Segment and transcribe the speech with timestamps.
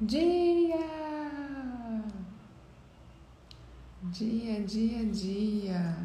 [0.00, 0.78] Dia!
[4.12, 5.96] Dia, dia, dia.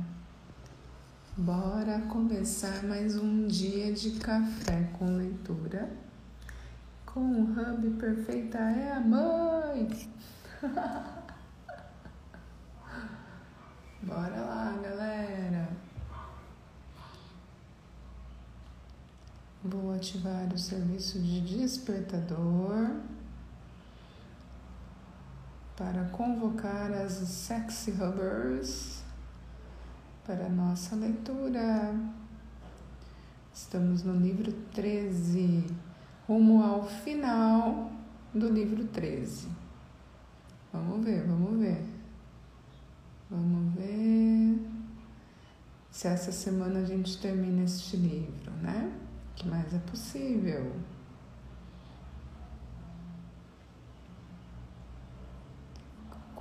[1.37, 5.91] Bora começar mais um dia de café com leitura.
[7.05, 9.87] Com o Hub Perfeita é a mãe.
[14.01, 15.69] Bora lá, galera.
[19.63, 23.12] Vou ativar o serviço de despertador
[25.75, 29.03] para convocar as sexy hubbers
[30.25, 31.95] para nossa leitura.
[33.53, 35.65] Estamos no livro 13,
[36.27, 37.91] rumo ao final
[38.33, 39.47] do livro 13.
[40.71, 41.85] Vamos ver, vamos ver.
[43.29, 44.59] Vamos ver
[45.91, 48.91] se essa semana a gente termina este livro, né?
[49.35, 50.71] que mais é possível?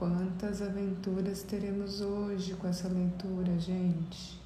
[0.02, 4.36] Quantas aventuras teremos hoje com essa leitura, gente?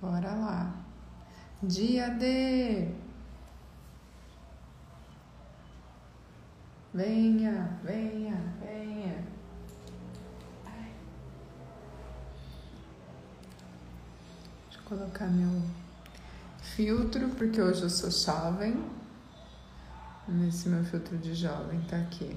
[0.00, 0.72] Bora lá.
[1.60, 2.94] Dia D.
[6.94, 9.24] Venha, venha, venha.
[14.84, 15.62] colocar meu
[16.60, 18.95] filtro, porque hoje eu sou jovem.
[20.48, 22.36] Esse meu filtro de jovem tá aqui.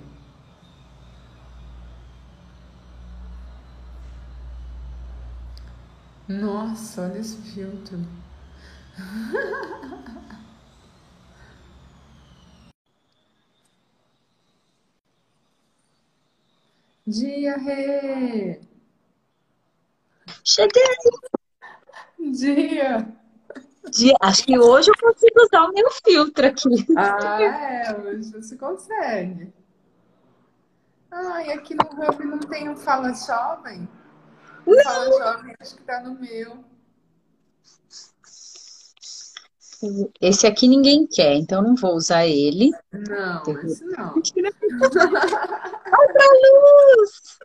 [6.28, 8.00] Nossa, olha esse filtro.
[17.08, 18.62] Dia, Rê!
[20.44, 20.96] Cheguei!
[22.32, 23.19] Dia!
[23.90, 24.16] Dia.
[24.22, 26.70] Acho que hoje eu consigo usar o meu filtro aqui.
[26.98, 29.54] Ah, é, hoje você consegue.
[31.12, 33.90] Ah, e aqui no Hub não tem um Fala Jovem?
[34.66, 34.84] O não.
[34.84, 36.64] Fala Jovem acho que tá no meu.
[40.20, 42.70] Esse aqui ninguém quer, então não vou usar ele.
[42.92, 44.14] Não, esse não.
[45.92, 46.30] Olha a
[46.98, 47.40] luz!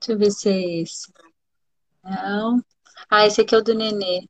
[0.00, 1.12] Deixa eu ver se é esse.
[2.02, 2.60] Não.
[3.16, 4.28] Ah, esse aqui é o do Nenê.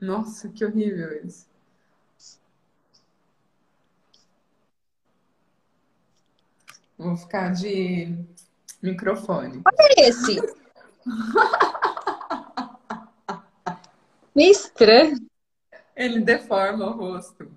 [0.00, 1.48] Nossa, que horrível esse.
[6.96, 8.16] Vou ficar de
[8.80, 9.60] microfone.
[9.66, 10.40] Olha esse.
[14.32, 15.16] Meio estranho.
[15.96, 17.50] Ele deforma o rosto.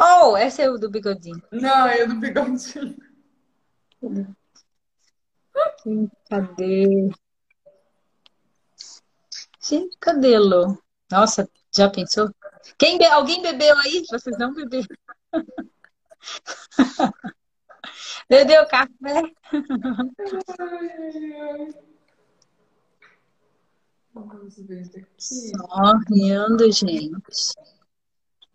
[0.00, 1.42] Oh, esse é o do bigodinho.
[1.50, 2.96] Não, é o do bigodinho.
[6.30, 7.10] Cadê?
[10.00, 10.78] Cadê, Lô?
[11.10, 12.30] Nossa, já pensou?
[12.78, 13.04] Quem be...
[13.04, 14.04] Alguém bebeu aí?
[14.10, 14.86] Vocês não beberam.
[18.28, 19.22] Bebeu café?
[24.12, 25.06] Vamos ver aqui.
[25.18, 27.54] Só rindo, gente.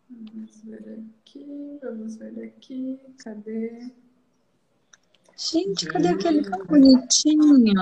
[0.10, 3.00] Vamos ver aqui, vamos ver aqui.
[3.24, 3.92] Cadê?
[5.36, 7.74] Gente, cadê aquele tão bonitinho?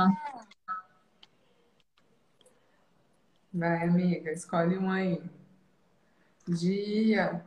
[3.53, 5.21] Vai, amiga, escolhe um aí.
[6.47, 7.43] Dia.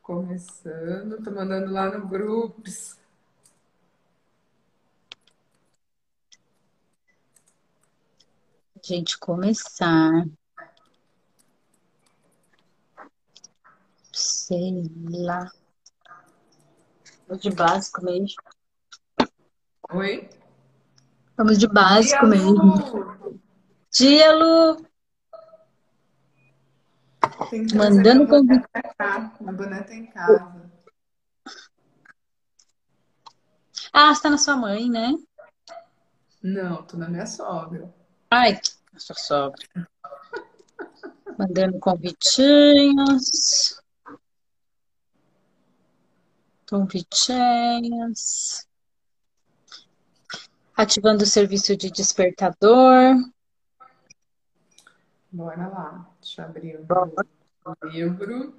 [0.00, 2.98] Começando, tô mandando lá no Groups.
[8.84, 10.26] Gente, começar.
[14.12, 15.50] Sei lá.
[17.40, 18.42] De básico mesmo.
[19.92, 20.28] Oi?
[21.36, 22.52] Vamos de básico Dia, mesmo.
[22.52, 23.40] Lu.
[23.90, 24.91] Dia, Lu!
[27.74, 28.66] Mandando convite.
[28.98, 30.70] A boneta em casa.
[33.92, 35.12] Ah, você tá na sua mãe, né?
[36.42, 37.92] Não, tô na minha sogra.
[38.30, 38.58] Ai,
[38.92, 39.66] na sua sogra.
[41.38, 43.80] Mandando convitinhos.
[46.68, 48.66] Convitinhos
[50.76, 53.16] ativando o serviço de despertador.
[55.30, 58.54] Bora lá, deixa eu abrir o livro.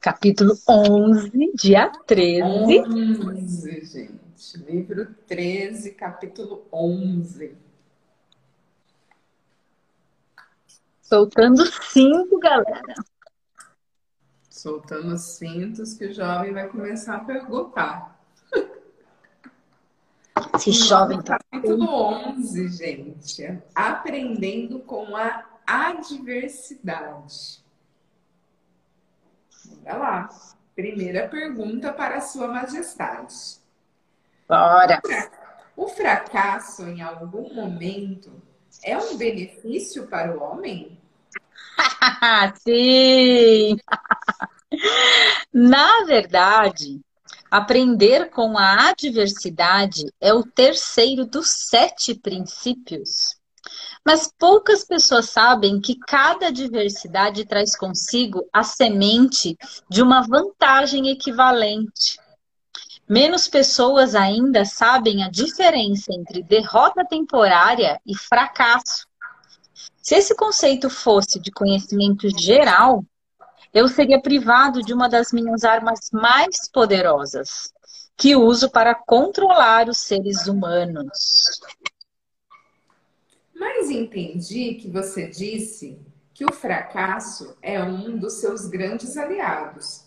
[0.00, 2.80] Capítulo 11, dia 13.
[2.80, 4.56] 11, gente.
[4.66, 7.56] Livro 13, capítulo 11.
[11.02, 12.94] Soltando cinto, galera.
[14.48, 18.18] Soltando os cintos que o jovem vai começar a perguntar.
[20.54, 21.38] Esse jovem tá.
[21.50, 23.62] Capítulo 11, gente.
[23.74, 27.62] Aprendendo com a adversidade?
[29.82, 30.28] Bora lá.
[30.74, 33.58] Primeira pergunta para Sua Majestade.
[34.48, 35.00] Bora!
[35.76, 38.42] O fracasso, em algum momento,
[38.82, 40.98] é um benefício para o homem?
[42.62, 43.76] Sim!
[45.52, 47.00] Na verdade,
[47.50, 53.37] aprender com a adversidade é o terceiro dos sete princípios.
[54.04, 59.56] Mas poucas pessoas sabem que cada adversidade traz consigo a semente
[59.88, 62.18] de uma vantagem equivalente.
[63.08, 69.06] Menos pessoas ainda sabem a diferença entre derrota temporária e fracasso.
[70.02, 73.04] Se esse conceito fosse de conhecimento geral,
[73.72, 77.72] eu seria privado de uma das minhas armas mais poderosas,
[78.16, 81.12] que uso para controlar os seres humanos.
[83.58, 85.98] Mas entendi que você disse
[86.32, 90.04] que o fracasso é um dos seus grandes aliados.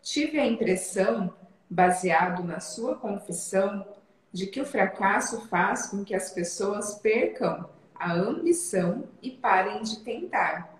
[0.00, 1.34] Tive a impressão,
[1.68, 3.84] baseado na sua confissão,
[4.32, 10.00] de que o fracasso faz com que as pessoas percam a ambição e parem de
[10.00, 10.78] tentar.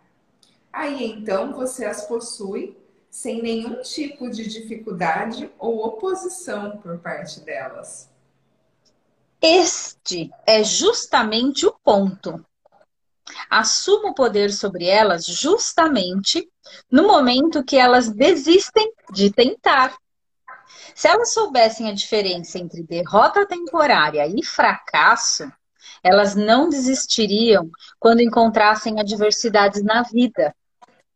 [0.73, 2.77] Aí então você as possui
[3.11, 8.09] sem nenhum tipo de dificuldade ou oposição por parte delas.
[9.41, 12.45] Este é justamente o ponto.
[13.49, 16.49] Assumo o poder sobre elas justamente
[16.91, 19.97] no momento que elas desistem de tentar.
[20.97, 25.49] Se elas soubessem a diferença entre derrota temporária e fracasso,
[26.03, 30.55] elas não desistiriam quando encontrassem adversidades na vida.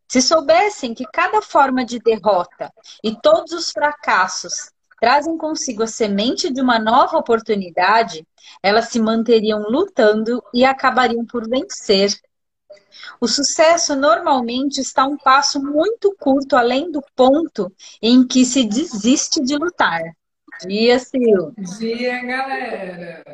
[0.08, 2.72] Se soubessem que cada forma de derrota
[3.02, 4.70] e todos os fracassos
[5.00, 8.26] trazem consigo a semente de uma nova oportunidade,
[8.62, 12.20] elas se manteriam lutando e acabariam por vencer.
[13.20, 19.42] O sucesso normalmente está um passo muito curto além do ponto em que se desiste
[19.42, 20.02] de lutar.
[20.66, 21.54] Dia, Sil.
[21.78, 23.24] Dia, galera.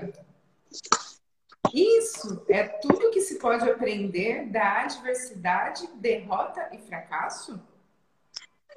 [1.75, 7.61] Isso é tudo que se pode aprender da adversidade, derrota e fracasso?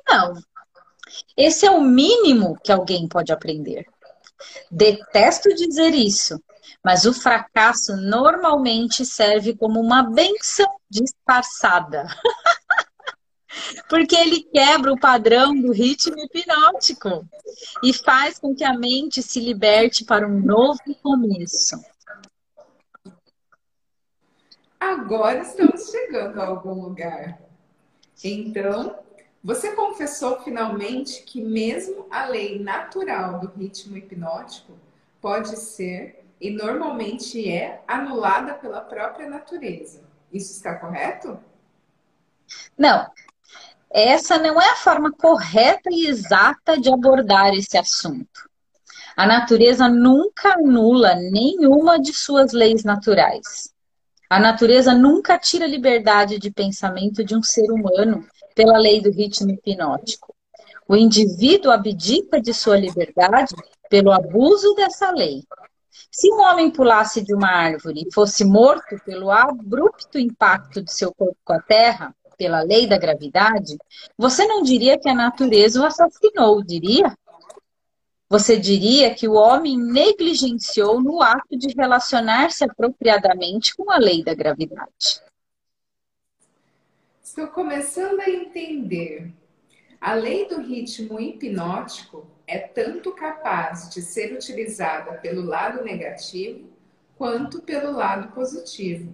[0.07, 0.33] Não,
[1.35, 3.85] esse é o mínimo que alguém pode aprender.
[4.71, 6.41] Detesto dizer isso,
[6.83, 12.07] mas o fracasso normalmente serve como uma benção disfarçada.
[13.89, 17.27] Porque ele quebra o padrão do ritmo hipnótico
[17.83, 21.75] e faz com que a mente se liberte para um novo começo.
[24.79, 27.41] Agora estamos chegando a algum lugar.
[28.23, 28.97] Então,
[29.43, 34.73] você confessou finalmente que mesmo a lei natural do ritmo hipnótico
[35.21, 40.01] pode ser e normalmente é anulada pela própria natureza.
[40.31, 41.39] Isso está correto?
[42.77, 43.09] Não.
[43.91, 48.47] Essa não é a forma correta e exata de abordar esse assunto.
[49.15, 53.73] A natureza nunca anula nenhuma de suas leis naturais.
[54.29, 58.25] A natureza nunca tira liberdade de pensamento de um ser humano
[58.59, 60.35] pela lei do ritmo hipnótico.
[60.85, 63.55] O indivíduo abdica de sua liberdade
[63.89, 65.45] pelo abuso dessa lei.
[66.11, 71.13] Se um homem pulasse de uma árvore e fosse morto pelo abrupto impacto de seu
[71.13, 73.77] corpo com a terra, pela lei da gravidade,
[74.17, 77.17] você não diria que a natureza o assassinou, diria?
[78.27, 84.33] Você diria que o homem negligenciou no ato de relacionar-se apropriadamente com a lei da
[84.33, 85.28] gravidade.
[87.29, 89.31] Estou começando a entender.
[90.01, 96.67] A lei do ritmo hipnótico é tanto capaz de ser utilizada pelo lado negativo
[97.15, 99.13] quanto pelo lado positivo.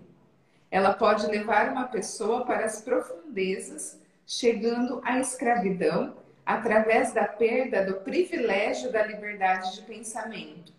[0.72, 7.96] Ela pode levar uma pessoa para as profundezas, chegando à escravidão através da perda do
[7.96, 10.72] privilégio da liberdade de pensamento.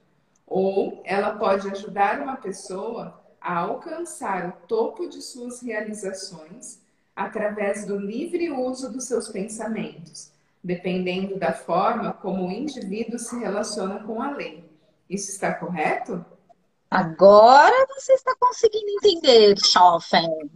[0.46, 6.85] Ou ela pode ajudar uma pessoa a alcançar o topo de suas realizações
[7.16, 10.30] através do livre uso dos seus pensamentos,
[10.62, 14.62] dependendo da forma como o indivíduo se relaciona com a lei.
[15.08, 16.24] Isso está correto?
[16.90, 20.50] Agora você está conseguindo entender, Schoffen.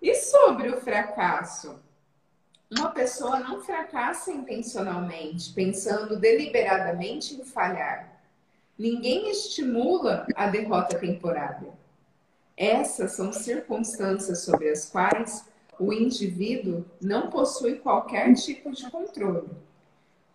[0.00, 1.78] E sobre o fracasso?
[2.70, 8.20] Uma pessoa não fracassa intencionalmente, pensando deliberadamente em falhar.
[8.78, 11.72] Ninguém estimula a derrota temporária.
[12.56, 15.44] Essas são circunstâncias sobre as quais
[15.78, 19.50] o indivíduo não possui qualquer tipo de controle.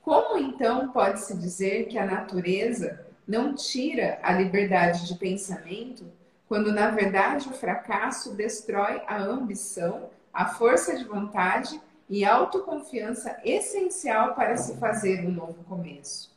[0.01, 6.05] Como então pode-se dizer que a natureza não tira a liberdade de pensamento
[6.47, 14.35] quando na verdade o fracasso destrói a ambição, a força de vontade e autoconfiança essencial
[14.35, 16.29] para se fazer um novo começo.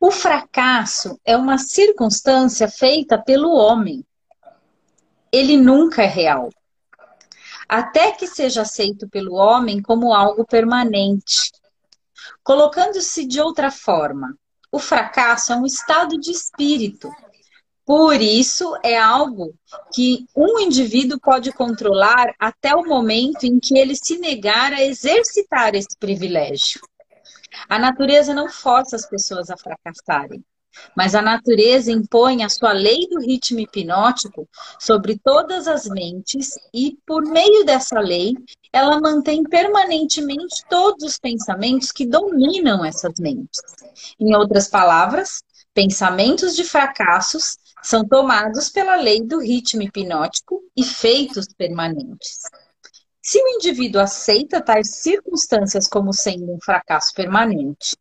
[0.00, 4.02] O fracasso é uma circunstância feita pelo homem.
[5.32, 6.50] Ele nunca é real.
[7.68, 11.52] Até que seja aceito pelo homem como algo permanente.
[12.42, 14.34] Colocando-se de outra forma,
[14.72, 17.10] o fracasso é um estado de espírito.
[17.84, 19.54] Por isso, é algo
[19.94, 25.74] que um indivíduo pode controlar até o momento em que ele se negar a exercitar
[25.74, 26.80] esse privilégio.
[27.66, 30.44] A natureza não força as pessoas a fracassarem,
[30.96, 34.48] mas a natureza impõe a sua lei do ritmo hipnótico
[34.78, 38.34] sobre todas as mentes e, por meio dessa lei,
[38.72, 43.60] ela mantém permanentemente todos os pensamentos que dominam essas mentes.
[44.20, 51.46] Em outras palavras, pensamentos de fracassos são tomados pela lei do ritmo hipnótico e feitos
[51.56, 52.40] permanentes.
[53.22, 57.96] Se o indivíduo aceita tais circunstâncias como sendo um fracasso permanente,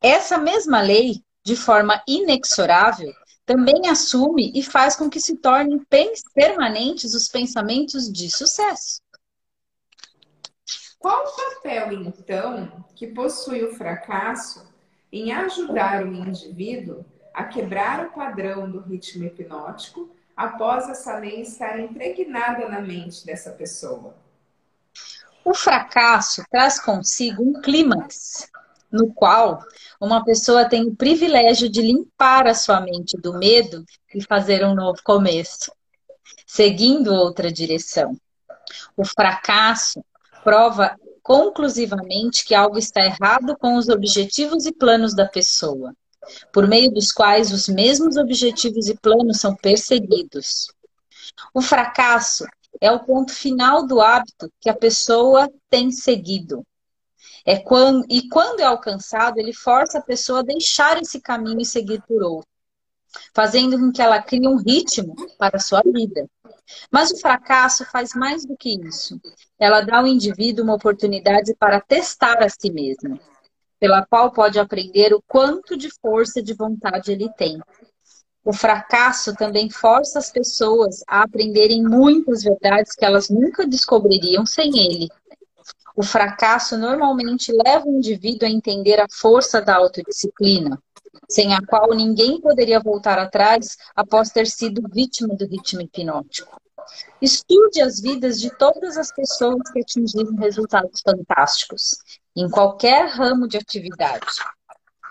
[0.00, 3.12] essa mesma lei, de forma inexorável,
[3.44, 5.82] também assume e faz com que se tornem
[6.34, 9.00] permanentes os pensamentos de sucesso.
[10.98, 14.66] Qual o papel, então, que possui o fracasso
[15.10, 21.78] em ajudar o indivíduo a quebrar o padrão do ritmo hipnótico após essa lei estar
[21.78, 24.14] impregnada na mente dessa pessoa?
[25.44, 28.50] O fracasso traz consigo um clímax,
[28.90, 29.62] no qual
[30.00, 34.74] uma pessoa tem o privilégio de limpar a sua mente do medo e fazer um
[34.74, 35.72] novo começo,
[36.46, 38.16] seguindo outra direção.
[38.96, 40.04] O fracasso
[40.42, 45.92] prova conclusivamente que algo está errado com os objetivos e planos da pessoa
[46.52, 50.68] por meio dos quais os mesmos objetivos e planos são perseguidos.
[51.54, 52.44] O fracasso
[52.80, 56.64] é o ponto final do hábito que a pessoa tem seguido.
[57.48, 61.64] É quando, e quando é alcançado, ele força a pessoa a deixar esse caminho e
[61.64, 62.50] seguir por outro,
[63.34, 66.28] fazendo com que ela crie um ritmo para a sua vida.
[66.92, 69.18] Mas o fracasso faz mais do que isso.
[69.58, 73.18] Ela dá ao indivíduo uma oportunidade para testar a si mesmo
[73.80, 77.58] pela qual pode aprender o quanto de força de vontade ele tem.
[78.44, 84.78] O fracasso também força as pessoas a aprenderem muitas verdades que elas nunca descobririam sem
[84.78, 85.08] ele.
[85.98, 90.80] O fracasso normalmente leva o indivíduo a entender a força da autodisciplina,
[91.28, 96.56] sem a qual ninguém poderia voltar atrás após ter sido vítima do ritmo hipnótico.
[97.20, 101.96] Estude as vidas de todas as pessoas que atingiram resultados fantásticos
[102.36, 104.24] em qualquer ramo de atividade.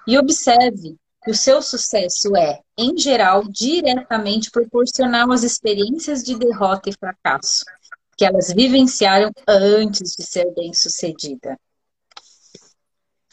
[0.08, 6.89] E observe que o seu sucesso é, em geral, diretamente proporcional às experiências de derrota
[6.89, 7.65] e fracasso
[8.18, 11.58] que elas vivenciaram antes de ser bem-sucedida.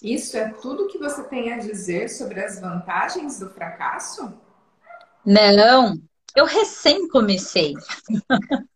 [0.02, 4.34] Isso é tudo que você tem a dizer sobre as vantagens do fracasso?
[5.24, 5.98] Não,
[6.36, 7.72] eu recém comecei.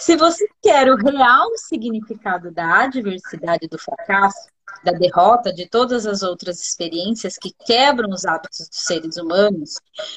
[0.00, 4.48] Se você quer o real significado da adversidade do fracasso,
[4.82, 9.74] da derrota, de todas as outras experiências que quebram os hábitos dos seres humanos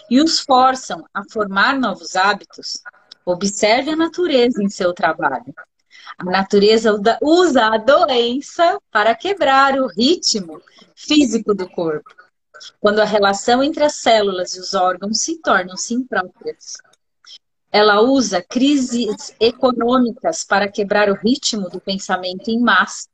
[0.10, 2.82] e os forçam a formar novos hábitos,
[3.26, 5.54] observe a natureza em seu trabalho.
[6.18, 10.62] A natureza usa a doença para quebrar o ritmo
[10.96, 12.14] físico do corpo,
[12.80, 16.78] quando a relação entre as células e os órgãos se tornam-se impróprias.
[17.72, 23.08] Ela usa crises econômicas para quebrar o ritmo do pensamento em massa,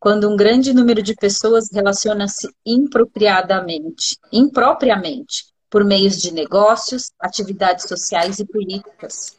[0.00, 8.38] quando um grande número de pessoas relaciona-se impropriadamente, impropriamente, por meios de negócios, atividades sociais
[8.38, 9.36] e políticas.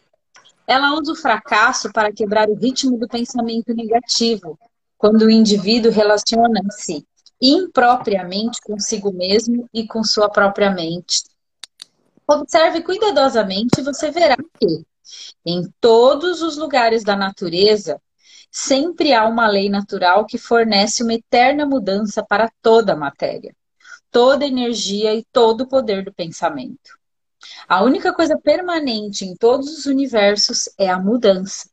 [0.67, 4.57] Ela usa o fracasso para quebrar o ritmo do pensamento negativo,
[4.97, 7.05] quando o indivíduo relaciona-se
[7.41, 11.23] impropriamente consigo mesmo e com sua própria mente,
[12.31, 14.85] Observe cuidadosamente e você verá que
[15.43, 17.99] em todos os lugares da natureza
[18.51, 23.55] sempre há uma lei natural que fornece uma eterna mudança para toda a matéria,
[24.11, 26.97] toda energia e todo o poder do pensamento.
[27.67, 31.69] A única coisa permanente em todos os universos é a mudança.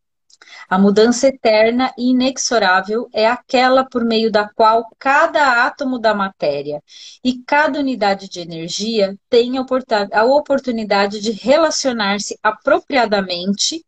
[0.69, 6.83] A mudança eterna e inexorável é aquela por meio da qual cada átomo da matéria
[7.23, 13.85] e cada unidade de energia tem a oportunidade de relacionar-se apropriadamente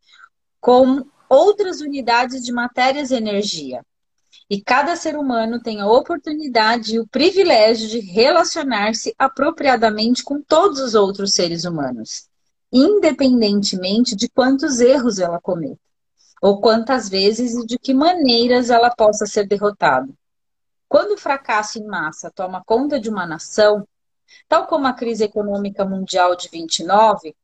[0.61, 3.83] com outras unidades de matérias e energia.
[4.49, 10.79] E cada ser humano tem a oportunidade e o privilégio de relacionar-se apropriadamente com todos
[10.79, 12.27] os outros seres humanos,
[12.71, 15.79] independentemente de quantos erros ela cometa,
[16.41, 20.09] ou quantas vezes e de que maneiras ela possa ser derrotada.
[20.87, 23.87] Quando o fracasso em massa toma conta de uma nação,
[24.47, 27.35] tal como a crise econômica mundial de 29,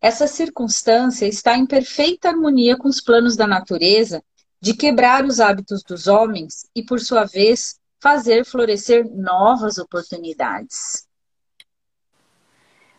[0.00, 4.22] essa circunstância está em perfeita harmonia com os planos da natureza
[4.64, 11.06] de quebrar os hábitos dos homens e, por sua vez, fazer florescer novas oportunidades.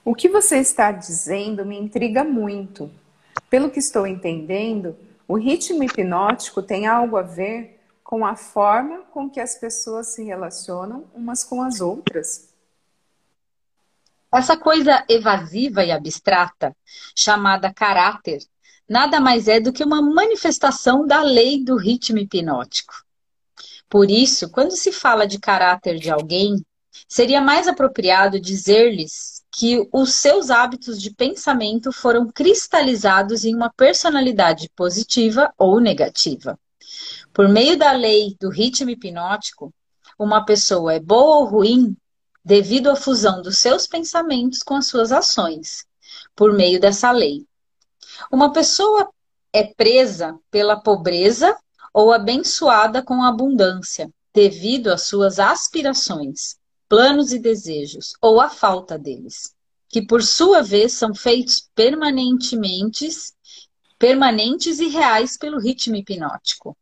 [0.04, 2.92] O que você está dizendo me intriga muito.
[3.50, 4.96] Pelo que estou entendendo,
[5.28, 10.24] o ritmo hipnótico tem algo a ver com a forma com que as pessoas se
[10.24, 12.54] relacionam umas com as outras.
[14.32, 16.78] Essa coisa evasiva e abstrata,
[17.16, 18.44] chamada caráter,
[18.88, 22.94] nada mais é do que uma manifestação da lei do ritmo hipnótico.
[23.90, 26.64] Por isso, quando se fala de caráter de alguém,
[27.08, 34.70] seria mais apropriado dizer-lhes que os seus hábitos de pensamento foram cristalizados em uma personalidade
[34.76, 36.60] positiva ou negativa.
[37.34, 39.74] Por meio da lei do ritmo hipnótico,
[40.18, 41.96] uma pessoa é boa ou ruim
[42.44, 45.86] devido à fusão dos seus pensamentos com as suas ações,
[46.36, 47.46] por meio dessa lei.
[48.32, 49.10] Uma pessoa
[49.54, 51.58] é presa pela pobreza
[51.94, 56.58] ou abençoada com abundância, devido às suas aspirações,
[56.90, 59.56] planos e desejos, ou à falta deles,
[59.88, 63.08] que por sua vez são feitos permanentemente,
[63.98, 66.76] permanentes e reais pelo ritmo hipnótico.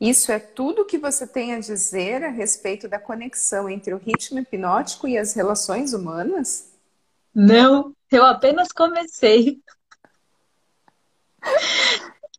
[0.00, 4.38] Isso é tudo que você tem a dizer a respeito da conexão entre o ritmo
[4.38, 6.73] hipnótico e as relações humanas?
[7.34, 9.60] Não, eu apenas comecei.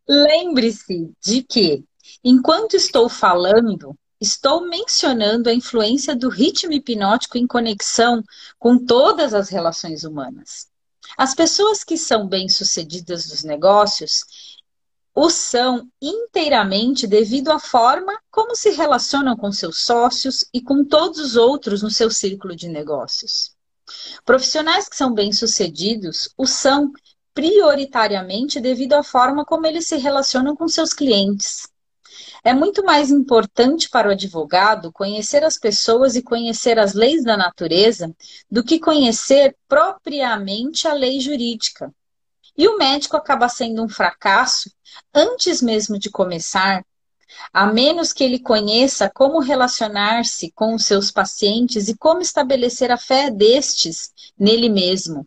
[0.08, 1.84] Lembre-se de que,
[2.24, 8.22] enquanto estou falando, estou mencionando a influência do ritmo hipnótico em conexão
[8.58, 10.68] com todas as relações humanas.
[11.18, 14.24] As pessoas que são bem-sucedidas nos negócios
[15.18, 21.18] o são inteiramente devido à forma como se relacionam com seus sócios e com todos
[21.18, 23.55] os outros no seu círculo de negócios.
[24.24, 26.92] Profissionais que são bem-sucedidos o são
[27.34, 31.68] prioritariamente devido à forma como eles se relacionam com seus clientes.
[32.42, 37.36] É muito mais importante para o advogado conhecer as pessoas e conhecer as leis da
[37.36, 38.14] natureza
[38.50, 41.92] do que conhecer propriamente a lei jurídica.
[42.56, 44.70] E o médico acaba sendo um fracasso
[45.12, 46.82] antes mesmo de começar,
[47.52, 52.96] a menos que ele conheça como relacionar-se com os seus pacientes e como estabelecer a
[52.96, 55.26] fé destes nele mesmo.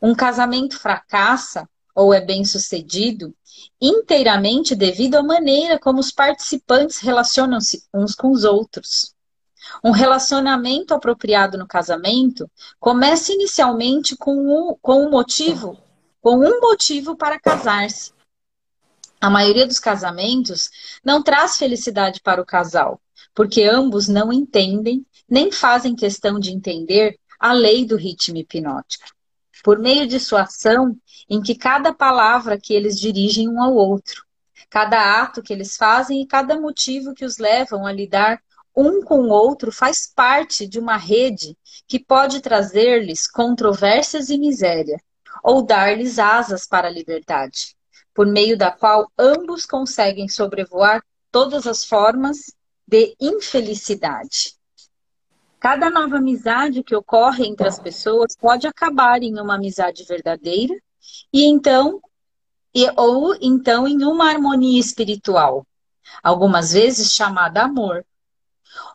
[0.00, 3.34] Um casamento fracassa ou é bem sucedido
[3.80, 9.14] inteiramente devido à maneira como os participantes relacionam-se uns com os outros.
[9.84, 15.78] Um relacionamento apropriado no casamento começa inicialmente com um, com um motivo,
[16.20, 18.12] com um motivo para casar-se
[19.20, 20.70] a maioria dos casamentos
[21.04, 22.98] não traz felicidade para o casal,
[23.34, 29.04] porque ambos não entendem, nem fazem questão de entender a lei do ritmo hipnótico.
[29.62, 30.96] Por meio de sua ação,
[31.28, 34.24] em que cada palavra que eles dirigem um ao outro,
[34.70, 38.40] cada ato que eles fazem e cada motivo que os levam a lidar
[38.74, 44.98] um com o outro faz parte de uma rede que pode trazer-lhes controvérsias e miséria,
[45.44, 47.76] ou dar-lhes asas para a liberdade
[48.14, 52.52] por meio da qual ambos conseguem sobrevoar todas as formas
[52.86, 54.54] de infelicidade.
[55.58, 60.74] Cada nova amizade que ocorre entre as pessoas pode acabar em uma amizade verdadeira
[61.32, 62.00] e então
[62.74, 65.66] e, ou então em uma harmonia espiritual,
[66.22, 68.04] algumas vezes chamada amor,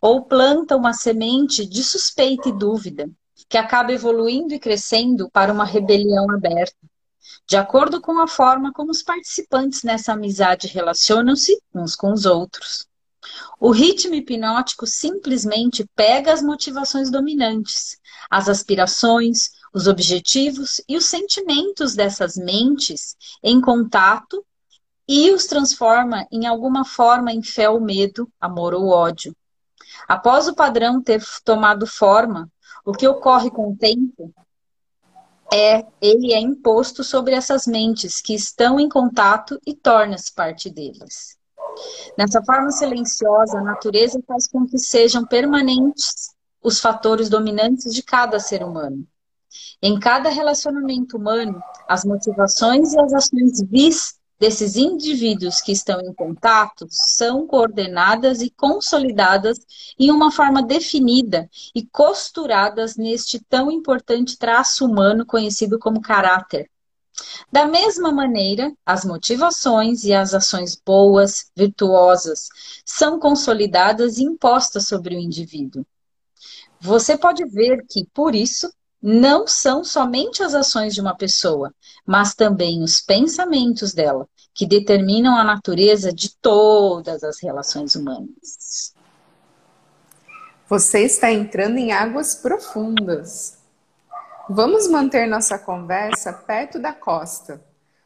[0.02, 3.10] ou planta uma semente de suspeita e dúvida,
[3.50, 6.78] que acaba evoluindo e crescendo para uma rebelião aberta
[7.48, 12.88] de acordo com a forma como os participantes nessa amizade relacionam-se uns com os outros.
[13.60, 17.98] O ritmo hipnótico simplesmente pega as motivações dominantes,
[18.30, 24.46] as aspirações, os objetivos e os sentimentos dessas mentes em contato
[25.08, 29.36] e os transforma em alguma forma em fé ou medo, amor ou ódio.
[30.08, 32.50] Após o padrão ter tomado forma,
[32.84, 34.34] o que ocorre com o tempo
[35.56, 41.38] é ele é imposto sobre essas mentes que estão em contato e torna-se parte deles.
[42.18, 48.38] Nessa forma silenciosa, a natureza faz com que sejam permanentes os fatores dominantes de cada
[48.38, 49.08] ser humano.
[49.82, 56.14] Em cada relacionamento humano, as motivações e as ações vis desses indivíduos que estão em
[56.14, 59.60] contato são coordenadas e consolidadas
[59.98, 66.70] em uma forma definida e costuradas neste tão importante traço humano conhecido como caráter.
[67.50, 72.50] Da mesma maneira, as motivações e as ações boas, virtuosas,
[72.86, 75.86] são consolidadas e impostas sobre o indivíduo.
[76.80, 78.70] Você pode ver que, por isso,
[79.08, 81.72] não são somente as ações de uma pessoa,
[82.04, 88.96] mas também os pensamentos dela, que determinam a natureza de todas as relações humanas.
[90.68, 93.60] Você está entrando em águas profundas.
[94.50, 97.64] Vamos manter nossa conversa perto da costa,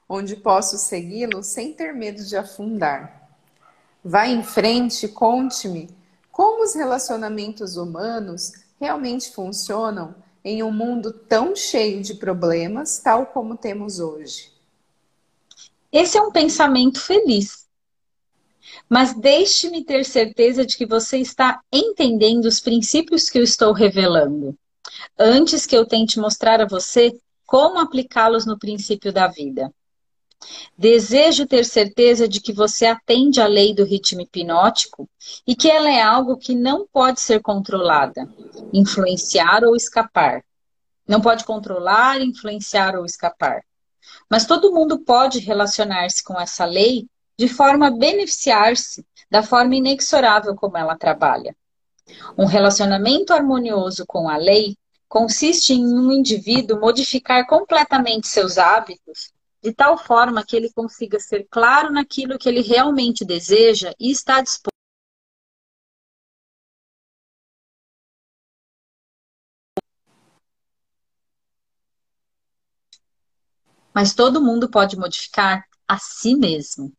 [0.07, 3.29] onde posso segui-lo sem ter medo de afundar.
[4.03, 5.89] Vá em frente e conte-me
[6.29, 13.57] como os relacionamentos humanos realmente funcionam em um mundo tão cheio de problemas, tal como
[13.57, 14.51] temos hoje?
[15.91, 17.67] Esse é um pensamento feliz.
[18.87, 24.57] Mas deixe-me ter certeza de que você está entendendo os princípios que eu estou revelando,
[25.17, 27.11] antes que eu tente mostrar a você
[27.45, 29.73] como aplicá-los no princípio da vida.
[30.77, 35.09] Desejo ter certeza de que você atende à lei do ritmo hipnótico
[35.45, 38.25] e que ela é algo que não pode ser controlada,
[38.71, 40.41] influenciar ou escapar.
[41.05, 43.63] Não pode controlar, influenciar ou escapar.
[44.29, 50.55] Mas todo mundo pode relacionar-se com essa lei de forma a beneficiar-se da forma inexorável
[50.55, 51.53] como ela trabalha.
[52.37, 59.73] Um relacionamento harmonioso com a lei consiste em um indivíduo modificar completamente seus hábitos de
[59.73, 64.69] tal forma que ele consiga ser claro naquilo que ele realmente deseja e está disposto.
[73.93, 76.93] Mas todo mundo pode modificar a si mesmo.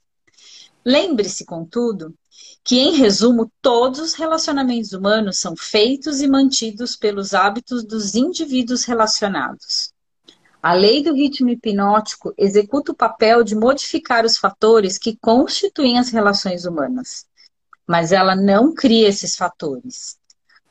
[0.84, 2.14] Lembre-se, contudo,
[2.64, 8.84] que, em resumo, todos os relacionamentos humanos são feitos e mantidos pelos hábitos dos indivíduos
[8.84, 9.92] relacionados.
[10.62, 16.10] A lei do ritmo hipnótico executa o papel de modificar os fatores que constituem as
[16.10, 17.24] relações humanas,
[17.86, 20.18] mas ela não cria esses fatores.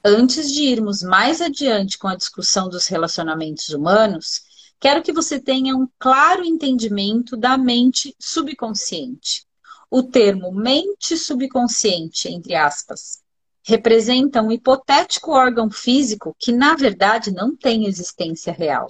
[0.06, 4.44] Antes de irmos mais adiante com a discussão dos relacionamentos humanos,
[4.80, 9.44] quero que você tenha um claro entendimento da mente subconsciente.
[9.90, 13.24] O termo mente subconsciente, entre aspas,
[13.64, 18.88] representa um hipotético órgão físico que, na verdade, não tem existência real.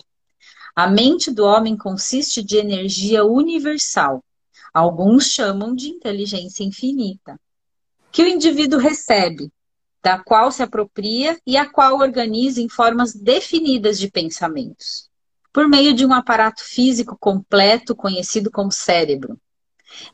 [0.81, 4.23] A mente do homem consiste de energia universal.
[4.73, 7.37] Alguns chamam de inteligência infinita.
[8.13, 9.51] Que o indivíduo recebe,
[10.01, 15.09] da qual se apropria e a qual organiza em formas definidas de pensamentos,
[15.51, 19.37] por meio de um aparato físico completo conhecido como cérebro.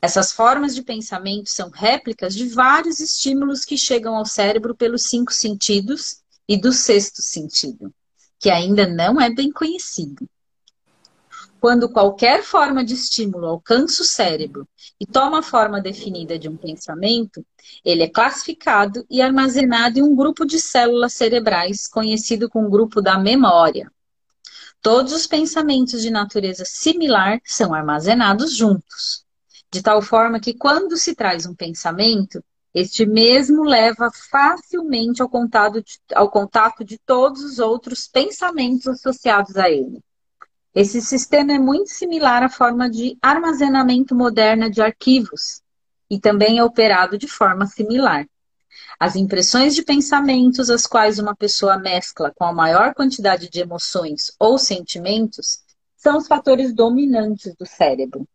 [0.01, 5.31] Essas formas de pensamento são réplicas de vários estímulos que chegam ao cérebro pelos cinco
[5.31, 7.93] sentidos e do sexto sentido,
[8.39, 10.27] que ainda não é bem conhecido.
[11.65, 14.67] Quando qualquer forma de estímulo alcança o cérebro
[14.99, 17.43] e toma a forma definida de um pensamento,
[17.83, 23.17] ele é classificado e armazenado em um grupo de células cerebrais conhecido como grupo da
[23.17, 23.91] memória.
[24.79, 29.25] Todos os pensamentos de natureza similar são armazenados juntos,
[29.73, 32.43] de tal forma que quando se traz um pensamento,
[32.75, 35.29] este mesmo leva facilmente ao
[35.81, 39.99] de, ao contato de todos os outros pensamentos associados a ele.
[40.75, 45.61] Esse sistema é muito similar à forma de armazenamento moderna de arquivos
[46.09, 48.27] e também é operado de forma similar.
[48.99, 54.33] As impressões de pensamentos, as quais uma pessoa mescla com a maior quantidade de emoções
[54.37, 55.59] ou sentimentos,
[55.95, 58.27] são os fatores dominantes do cérebro,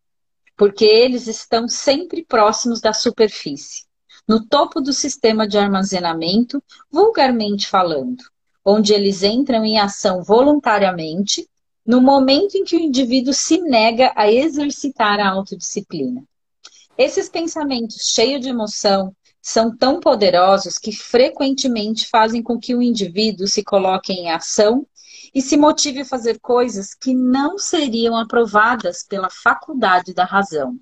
[0.56, 3.84] porque eles estão sempre próximos da superfície,
[4.26, 8.24] no topo do sistema de armazenamento, vulgarmente falando,
[8.64, 11.46] onde eles entram em ação voluntariamente
[11.90, 16.22] no momento em que o indivíduo se nega a exercitar a autodisciplina.
[16.96, 23.48] Esses pensamentos cheios de emoção são tão poderosos que frequentemente fazem com que o indivíduo
[23.48, 24.86] se coloque em ação
[25.34, 30.78] e se motive a fazer coisas que não seriam aprovadas pela faculdade da razão.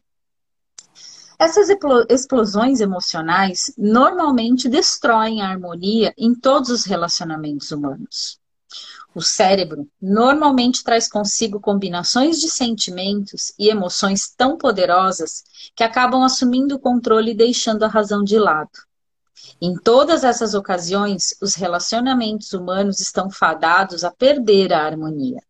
[1.39, 1.71] Essas
[2.11, 8.39] explosões emocionais normalmente destroem a harmonia em todos os relacionamentos humanos.
[9.19, 15.43] O cérebro normalmente traz consigo combinações de sentimentos e emoções tão poderosas
[15.75, 18.71] que acabam assumindo o controle e deixando a razão de lado.
[19.61, 25.43] Em todas essas ocasiões, os relacionamentos humanos estão fadados a perder a harmonia.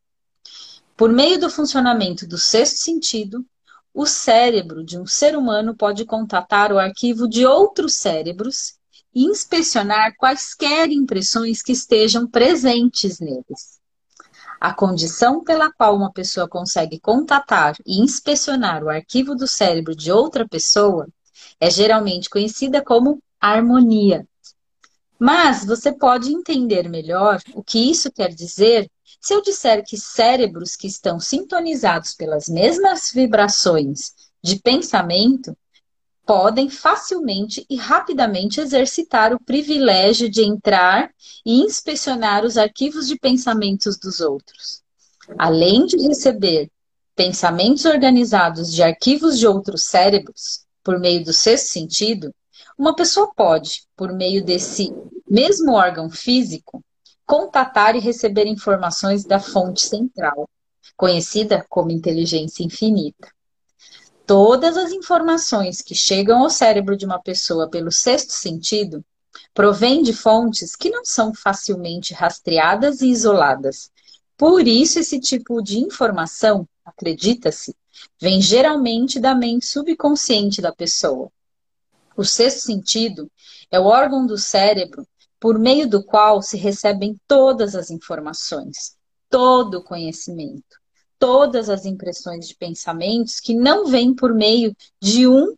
[0.96, 3.44] Por meio do funcionamento do sexto sentido,
[3.92, 8.77] o cérebro de um ser humano pode contatar o arquivo de outros cérebros
[9.24, 13.78] inspecionar quaisquer impressões que estejam presentes neles.
[14.60, 20.10] A condição pela qual uma pessoa consegue contatar e inspecionar o arquivo do cérebro de
[20.10, 21.06] outra pessoa
[21.60, 24.26] é geralmente conhecida como harmonia.
[25.18, 30.76] Mas você pode entender melhor o que isso quer dizer se eu disser que cérebros
[30.76, 35.56] que estão sintonizados pelas mesmas vibrações de pensamento
[36.28, 41.10] podem facilmente e rapidamente exercitar o privilégio de entrar
[41.42, 44.82] e inspecionar os arquivos de pensamentos dos outros.
[45.38, 46.70] Além de receber
[47.16, 52.30] pensamentos organizados de arquivos de outros cérebros, por meio do sexto sentido,
[52.76, 54.92] uma pessoa pode, por meio desse
[55.26, 56.84] mesmo órgão físico,
[57.24, 60.46] contatar e receber informações da fonte central,
[60.94, 63.28] conhecida como inteligência infinita
[64.28, 69.02] todas as informações que chegam ao cérebro de uma pessoa pelo sexto sentido
[69.54, 73.90] provêm de fontes que não são facilmente rastreadas e isoladas.
[74.36, 77.74] Por isso, esse tipo de informação, acredita-se,
[78.20, 81.32] vem geralmente da mente subconsciente da pessoa.
[82.14, 83.30] O sexto sentido
[83.70, 85.08] é o órgão do cérebro
[85.40, 88.94] por meio do qual se recebem todas as informações,
[89.30, 90.76] todo o conhecimento
[91.18, 95.54] todas as impressões de pensamentos que não vêm por meio de um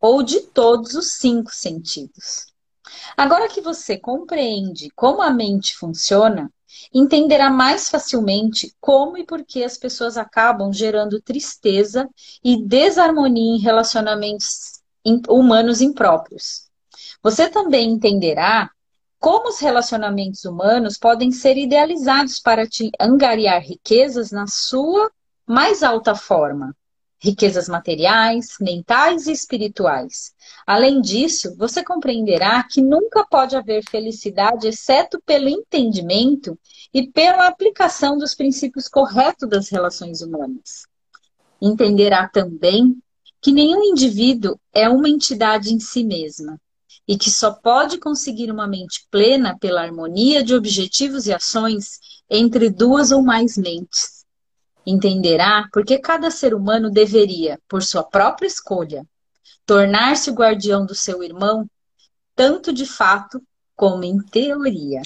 [0.00, 2.46] ou de todos os cinco sentidos.
[3.16, 6.50] Agora que você compreende como a mente funciona,
[6.92, 12.08] entenderá mais facilmente como e por que as pessoas acabam gerando tristeza
[12.44, 14.80] e desarmonia em relacionamentos
[15.28, 16.68] humanos impróprios.
[17.22, 18.70] Você também entenderá
[19.26, 25.10] como os relacionamentos humanos podem ser idealizados para te angariar riquezas na sua
[25.44, 26.72] mais alta forma.
[27.18, 30.32] Riquezas materiais, mentais e espirituais.
[30.64, 36.56] Além disso, você compreenderá que nunca pode haver felicidade exceto pelo entendimento
[36.94, 40.86] e pela aplicação dos princípios corretos das relações humanas.
[41.60, 42.96] Entenderá também
[43.40, 46.60] que nenhum indivíduo é uma entidade em si mesma
[47.06, 52.68] e que só pode conseguir uma mente plena pela harmonia de objetivos e ações entre
[52.68, 54.24] duas ou mais mentes.
[54.84, 59.04] Entenderá porque cada ser humano deveria, por sua própria escolha,
[59.64, 61.68] tornar-se o guardião do seu irmão,
[62.34, 63.42] tanto de fato
[63.74, 65.02] como em teoria.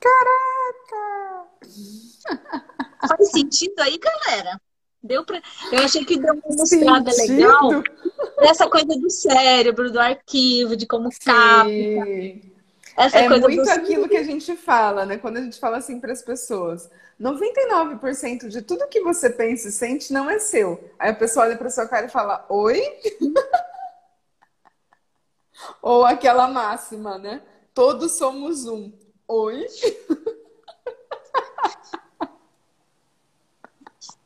[0.00, 1.50] Caraca!
[3.06, 4.60] Faz sentido aí, galera?
[5.02, 5.40] Deu pra...
[5.72, 7.82] Eu achei que deu uma mostrada legal
[8.40, 11.70] dessa coisa do cérebro, do arquivo, de como capta.
[12.96, 15.16] Essa é coisa muito aquilo que a gente fala, né?
[15.16, 16.90] Quando a gente fala assim para as pessoas.
[17.20, 20.90] 99% de tudo que você pensa e sente não é seu.
[20.98, 22.82] Aí a pessoa olha para sua cara e fala: Oi?
[25.82, 27.42] Ou aquela máxima, né?
[27.74, 28.92] Todos somos um.
[29.28, 29.66] Oi?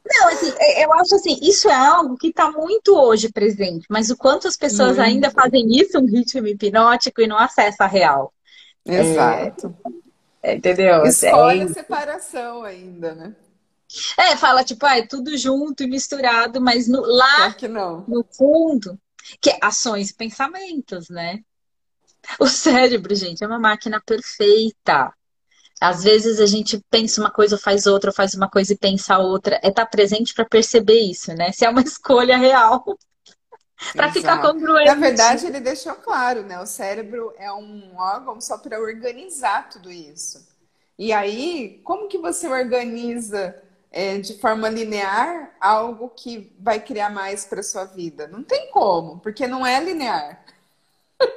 [0.07, 4.11] Não, assim, é, eu acho assim, isso é algo que está muito hoje presente, mas
[4.11, 5.01] o quanto as pessoas muito.
[5.01, 8.33] ainda fazem isso um ritmo hipnótico e não acessam a real.
[8.85, 9.75] Exato.
[10.43, 11.05] É, entendeu?
[11.05, 13.35] Escolhe é, a separação ainda, né?
[14.19, 17.55] É, fala tipo, ah, é tudo junto e misturado, mas no, lá
[18.07, 18.99] no fundo,
[19.41, 21.41] que é ações e pensamentos, né?
[22.39, 25.13] O cérebro, gente, é uma máquina perfeita.
[25.81, 29.57] Às vezes a gente pensa uma coisa, faz outra, faz uma coisa e pensa outra.
[29.63, 31.53] É estar tá presente para perceber isso, né?
[31.53, 32.85] Se é uma escolha real.
[33.93, 34.89] para ficar congruente.
[34.89, 36.61] Na verdade, ele deixou claro, né?
[36.61, 40.47] O cérebro é um órgão só para organizar tudo isso.
[40.99, 43.61] E aí, como que você organiza
[43.91, 48.29] é, de forma linear algo que vai criar mais para sua vida?
[48.29, 50.45] Não tem como, porque não é linear.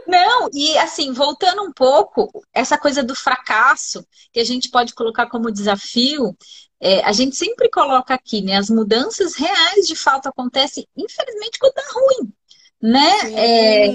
[0.07, 5.27] Não, e assim, voltando um pouco, essa coisa do fracasso, que a gente pode colocar
[5.27, 6.35] como desafio,
[6.79, 8.55] é, a gente sempre coloca aqui, né?
[8.55, 12.33] As mudanças reais de fato acontecem, infelizmente, quando tá ruim,
[12.81, 13.11] né?
[13.33, 13.87] É,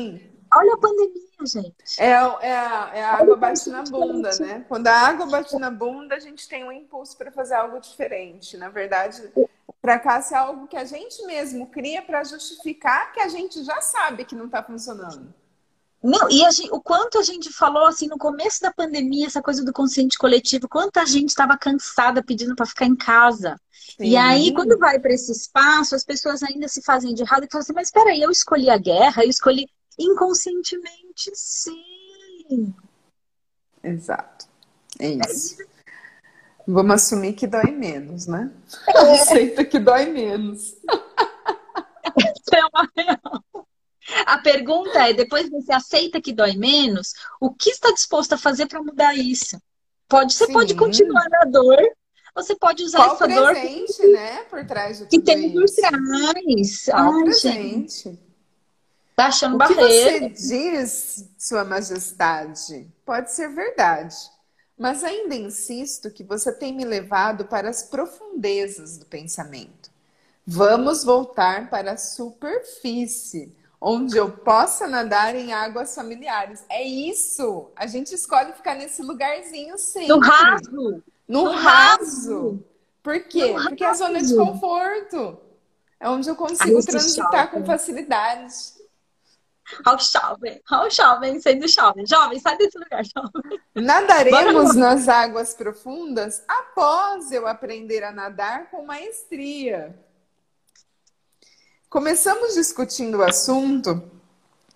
[0.54, 1.74] olha a pandemia, gente.
[1.98, 4.64] É, é, a, é a água bate na bunda, né?
[4.68, 8.56] Quando a água bate na bunda, a gente tem um impulso para fazer algo diferente.
[8.56, 9.48] Na verdade, o
[9.80, 14.24] fracasso é algo que a gente mesmo cria para justificar que a gente já sabe
[14.24, 15.32] que não está funcionando.
[16.02, 19.64] Não, e gente, o quanto a gente falou assim no começo da pandemia, essa coisa
[19.64, 23.56] do consciente coletivo, quanta gente estava cansada pedindo para ficar em casa.
[23.96, 24.08] Sim.
[24.08, 27.48] E aí, quando vai para esse espaço, as pessoas ainda se fazem de errado e
[27.48, 32.74] falam assim: mas espera aí, eu escolhi a guerra, eu escolhi inconscientemente, sim.
[33.84, 34.46] Exato.
[34.98, 35.62] É isso.
[35.62, 35.66] É.
[36.66, 38.50] Vamos assumir que dói menos, né?
[38.88, 38.98] É.
[39.22, 40.74] Aceita que dói menos.
[42.96, 43.44] real.
[44.26, 48.66] A pergunta é: depois você aceita que dói menos, o que está disposto a fazer
[48.66, 49.60] para mudar isso?
[50.08, 50.52] Pode, você Sim.
[50.52, 51.78] pode continuar na dor,
[52.34, 55.64] você pode usar Qual essa presente, dor né, por trás de tudo que tem por
[55.64, 56.84] trás.
[56.86, 58.04] Qual Ai, presente?
[58.04, 58.18] gente.
[59.14, 60.10] Tá achando O que barreira.
[60.12, 64.16] você diz, Sua Majestade, pode ser verdade,
[64.78, 69.90] mas ainda insisto que você tem me levado para as profundezas do pensamento.
[70.46, 76.64] Vamos voltar para a superfície, onde eu possa nadar em águas familiares.
[76.70, 77.70] É isso!
[77.74, 80.08] A gente escolhe ficar nesse lugarzinho sempre.
[80.08, 80.70] No raso.
[80.70, 81.58] No, No raso.
[81.58, 82.64] raso.
[83.02, 83.52] Por quê?
[83.52, 84.36] No Porque é a zona de raso.
[84.36, 85.38] conforto.
[85.98, 88.54] É onde eu Ai, consigo esse transitar com facilidade.
[89.84, 92.04] Ao jovem, ao jovem, sendo jovem.
[92.06, 93.60] Jovem, sai desse lugar, jovem.
[93.74, 99.96] Nadaremos nas águas profundas após eu aprender a nadar com maestria.
[101.92, 104.10] Começamos discutindo o assunto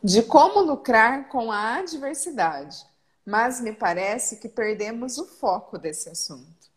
[0.04, 2.84] de como lucrar com a adversidade,
[3.24, 6.70] mas me parece que perdemos o foco desse assunto.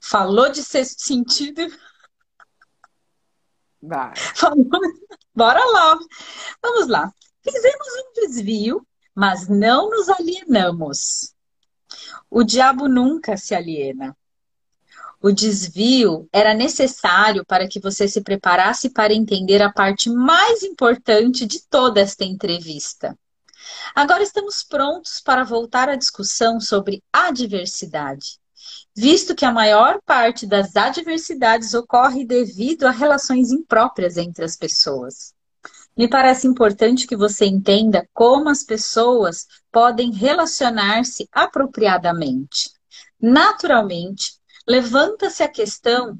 [0.00, 1.60] Falou de sexto sentido,
[3.82, 4.14] Vai.
[4.36, 4.64] falou.
[5.34, 5.98] Bora lá.
[6.62, 7.12] Vamos lá.
[7.42, 11.34] Fizemos um desvio, mas não nos alienamos.
[12.30, 14.16] O diabo nunca se aliena.
[15.24, 21.46] O desvio era necessário para que você se preparasse para entender a parte mais importante
[21.46, 23.16] de toda esta entrevista.
[23.94, 28.40] Agora estamos prontos para voltar à discussão sobre adversidade,
[28.96, 35.32] visto que a maior parte das adversidades ocorre devido a relações impróprias entre as pessoas.
[35.96, 42.72] Me parece importante que você entenda como as pessoas podem relacionar-se apropriadamente.
[43.20, 46.18] Naturalmente, levanta-se a questão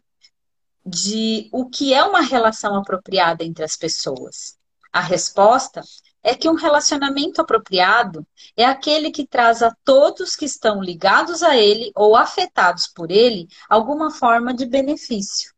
[0.84, 4.56] de o que é uma relação apropriada entre as pessoas.
[4.92, 5.80] A resposta
[6.22, 8.26] é que um relacionamento apropriado
[8.56, 13.48] é aquele que traz a todos que estão ligados a ele ou afetados por ele
[13.68, 15.52] alguma forma de benefício.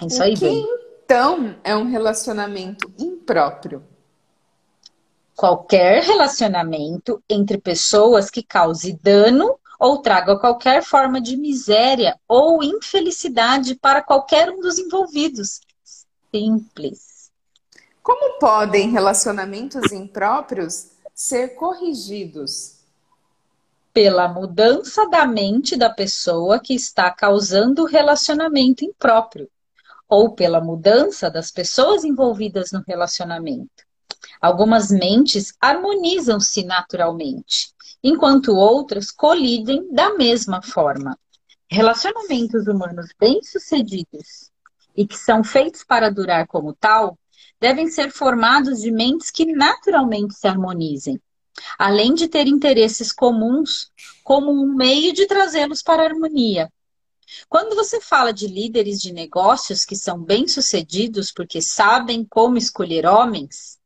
[0.00, 0.66] É isso O aí, que bem.
[1.04, 3.84] então é um relacionamento impróprio?
[5.36, 13.74] Qualquer relacionamento entre pessoas que cause dano ou traga qualquer forma de miséria ou infelicidade
[13.74, 15.60] para qualquer um dos envolvidos.
[16.34, 17.30] Simples.
[18.02, 22.78] Como podem relacionamentos impróprios ser corrigidos?
[23.92, 29.50] Pela mudança da mente da pessoa que está causando o relacionamento impróprio,
[30.08, 33.84] ou pela mudança das pessoas envolvidas no relacionamento.
[34.40, 37.73] Algumas mentes harmonizam-se naturalmente,
[38.04, 41.18] enquanto outras colidem da mesma forma.
[41.70, 44.52] Relacionamentos humanos bem-sucedidos
[44.94, 47.18] e que são feitos para durar como tal,
[47.58, 51.18] devem ser formados de mentes que naturalmente se harmonizem,
[51.78, 53.90] além de ter interesses comuns
[54.22, 56.70] como um meio de trazê-los para a harmonia.
[57.48, 63.78] Quando você fala de líderes de negócios que são bem-sucedidos porque sabem como escolher homens,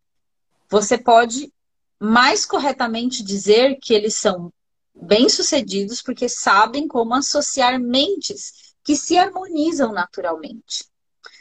[0.68, 1.52] você pode
[2.00, 4.52] mais corretamente dizer que eles são
[4.94, 10.86] bem-sucedidos porque sabem como associar mentes que se harmonizam naturalmente.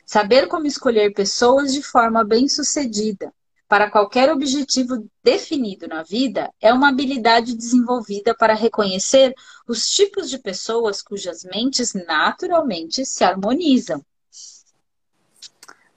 [0.05, 3.33] Saber como escolher pessoas de forma bem-sucedida
[3.67, 9.33] para qualquer objetivo definido na vida é uma habilidade desenvolvida para reconhecer
[9.67, 14.03] os tipos de pessoas cujas mentes naturalmente se harmonizam.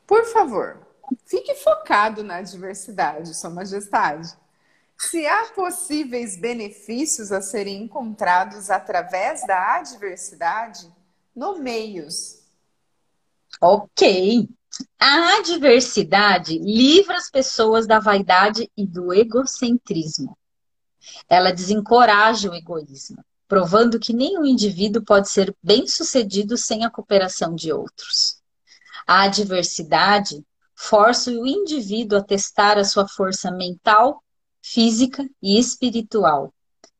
[0.06, 0.84] Por favor,
[1.24, 4.36] fique focado na diversidade, Sua Majestade.
[5.00, 10.92] Se há possíveis benefícios a serem encontrados através da adversidade,
[11.34, 12.40] nomeios.
[13.58, 14.46] Ok.
[14.98, 20.36] A adversidade livra as pessoas da vaidade e do egocentrismo.
[21.30, 27.72] Ela desencoraja o egoísmo, provando que nenhum indivíduo pode ser bem-sucedido sem a cooperação de
[27.72, 28.38] outros.
[29.06, 34.22] A adversidade força o indivíduo a testar a sua força mental,
[34.62, 36.52] física e espiritual.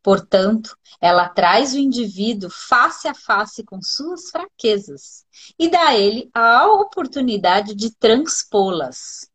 [0.03, 5.25] Portanto, ela traz o indivíduo face a face com suas fraquezas
[5.59, 9.29] e dá a ele a oportunidade de transpô-las.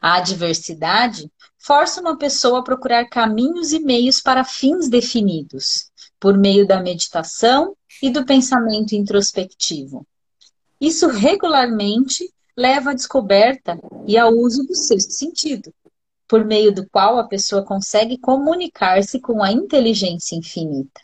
[0.00, 6.66] A adversidade força uma pessoa a procurar caminhos e meios para fins definidos, por meio
[6.66, 10.06] da meditação e do pensamento introspectivo.
[10.80, 15.72] Isso regularmente leva à descoberta e ao uso do sexto sentido,
[16.28, 21.00] por meio do qual a pessoa consegue comunicar-se com a inteligência infinita.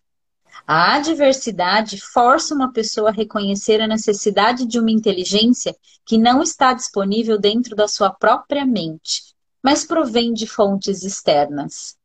[0.66, 5.74] A adversidade força uma pessoa a reconhecer a necessidade de uma inteligência
[6.06, 11.96] que não está disponível dentro da sua própria mente, mas provém de fontes externas.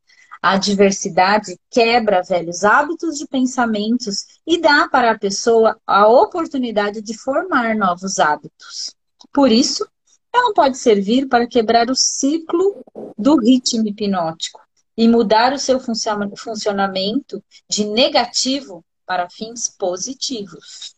[0.42, 7.16] A adversidade quebra velhos hábitos de pensamentos e dá para a pessoa a oportunidade de
[7.16, 8.94] formar novos hábitos.
[9.32, 9.86] Por isso,
[10.32, 12.84] ela pode servir para quebrar o ciclo
[13.18, 14.60] do ritmo hipnótico
[14.96, 20.94] e mudar o seu funcionamento de negativo para fins positivos.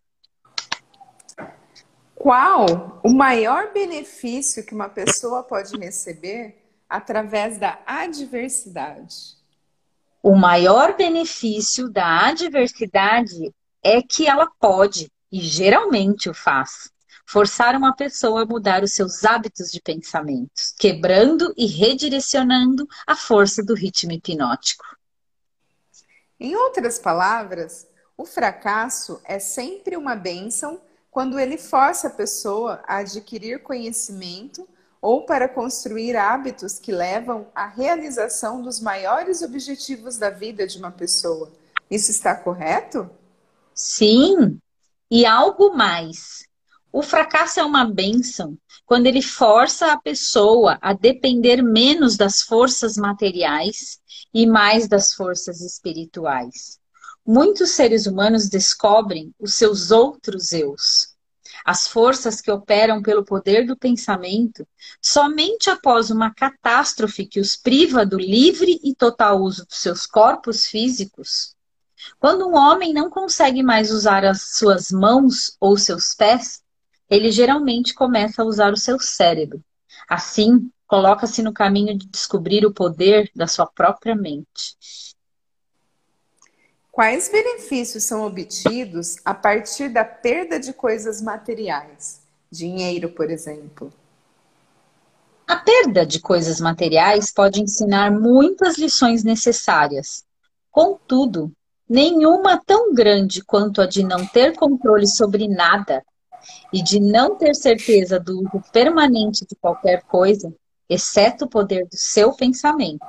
[2.14, 6.56] Qual o maior benefício que uma pessoa pode receber
[6.88, 9.36] através da adversidade?
[10.22, 13.52] O maior benefício da adversidade
[13.82, 16.91] é que ela pode, e geralmente o faz,
[17.26, 23.62] forçar uma pessoa a mudar os seus hábitos de pensamentos, quebrando e redirecionando a força
[23.62, 24.84] do ritmo hipnótico.
[26.38, 32.96] Em outras palavras, o fracasso é sempre uma bênção quando ele força a pessoa a
[32.96, 34.68] adquirir conhecimento
[35.00, 40.90] ou para construir hábitos que levam à realização dos maiores objetivos da vida de uma
[40.90, 41.50] pessoa.
[41.90, 43.10] Isso está correto?
[43.74, 44.60] Sim,
[45.10, 46.46] e algo mais.
[46.94, 52.98] O fracasso é uma benção quando ele força a pessoa a depender menos das forças
[52.98, 53.98] materiais
[54.34, 56.78] e mais das forças espirituais.
[57.26, 61.14] Muitos seres humanos descobrem os seus outros eus,
[61.64, 64.68] as forças que operam pelo poder do pensamento,
[65.00, 70.66] somente após uma catástrofe que os priva do livre e total uso dos seus corpos
[70.66, 71.54] físicos.
[72.18, 76.60] Quando um homem não consegue mais usar as suas mãos ou seus pés,
[77.12, 79.62] ele geralmente começa a usar o seu cérebro.
[80.08, 84.76] Assim, coloca-se no caminho de descobrir o poder da sua própria mente.
[86.90, 92.22] Quais benefícios são obtidos a partir da perda de coisas materiais?
[92.50, 93.92] Dinheiro, por exemplo.
[95.46, 100.24] A perda de coisas materiais pode ensinar muitas lições necessárias.
[100.70, 101.52] Contudo,
[101.86, 106.02] nenhuma tão grande quanto a de não ter controle sobre nada
[106.72, 110.52] e de não ter certeza do uso permanente de qualquer coisa,
[110.88, 113.06] exceto o poder do seu pensamento.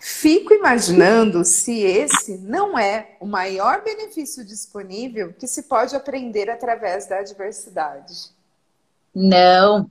[0.00, 7.06] Fico imaginando se esse não é o maior benefício disponível que se pode aprender através
[7.06, 8.30] da adversidade.
[9.14, 9.90] Não.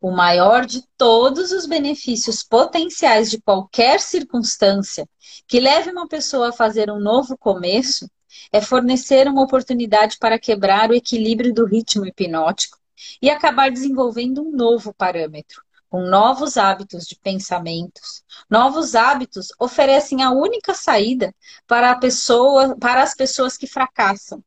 [0.00, 5.08] O maior de todos os benefícios potenciais de qualquer circunstância
[5.46, 8.10] que leve uma pessoa a fazer um novo começo
[8.52, 12.78] é fornecer uma oportunidade para quebrar o equilíbrio do ritmo hipnótico
[13.20, 18.22] e acabar desenvolvendo um novo parâmetro, com novos hábitos de pensamentos.
[18.48, 21.34] Novos hábitos oferecem a única saída
[21.66, 24.42] para, a pessoa, para as pessoas que fracassam.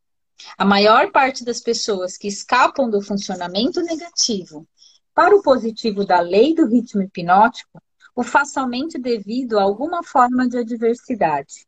[0.58, 4.68] A maior parte das pessoas que escapam do funcionamento negativo
[5.14, 7.82] para o positivo da lei do ritmo hipnótico
[8.16, 11.66] o faz somente devido a alguma forma de adversidade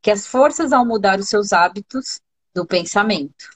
[0.00, 2.20] que as forças ao mudar os seus hábitos
[2.54, 3.50] do pensamento.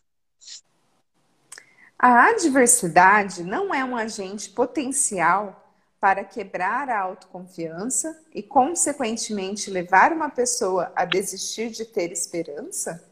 [1.99, 5.65] A adversidade não é um agente potencial
[6.05, 13.03] para quebrar a autoconfiança e, consequentemente, levar uma pessoa a desistir de ter esperança?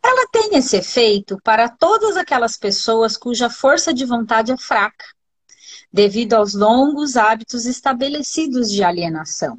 [0.00, 5.04] Ela tem esse efeito para todas aquelas pessoas cuja força de vontade é fraca,
[5.92, 9.58] devido aos longos hábitos estabelecidos de alienação.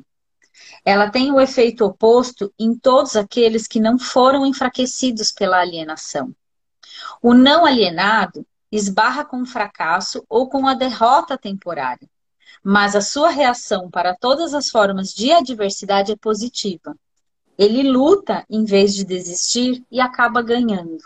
[0.85, 6.33] Ela tem o efeito oposto em todos aqueles que não foram enfraquecidos pela alienação.
[7.21, 12.07] O não alienado esbarra com o fracasso ou com a derrota temporária,
[12.63, 16.95] mas a sua reação para todas as formas de adversidade é positiva.
[17.57, 21.03] Ele luta em vez de desistir e acaba ganhando.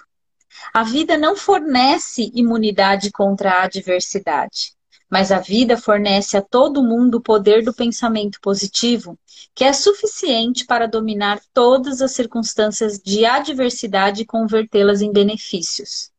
[0.74, 4.74] A vida não fornece imunidade contra a adversidade.
[5.10, 9.18] Mas a vida fornece a todo mundo o poder do pensamento positivo,
[9.56, 16.12] que é suficiente para dominar todas as circunstâncias de adversidade e convertê-las em benefícios.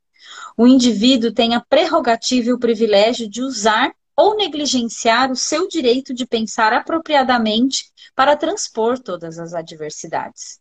[0.57, 6.13] O indivíduo tem a prerrogativa e o privilégio de usar ou negligenciar o seu direito
[6.13, 7.85] de pensar apropriadamente
[8.15, 10.59] para transpor todas as adversidades.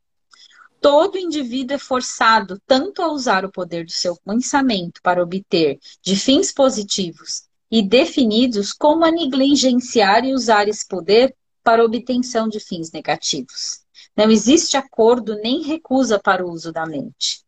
[0.80, 6.16] Todo indivíduo é forçado tanto a usar o poder do seu pensamento para obter de
[6.16, 12.92] fins positivos e definidos como a negligenciar e usar esse poder para obtenção de fins
[12.92, 13.82] negativos.
[14.16, 17.44] Não existe acordo nem recusa para o uso da mente.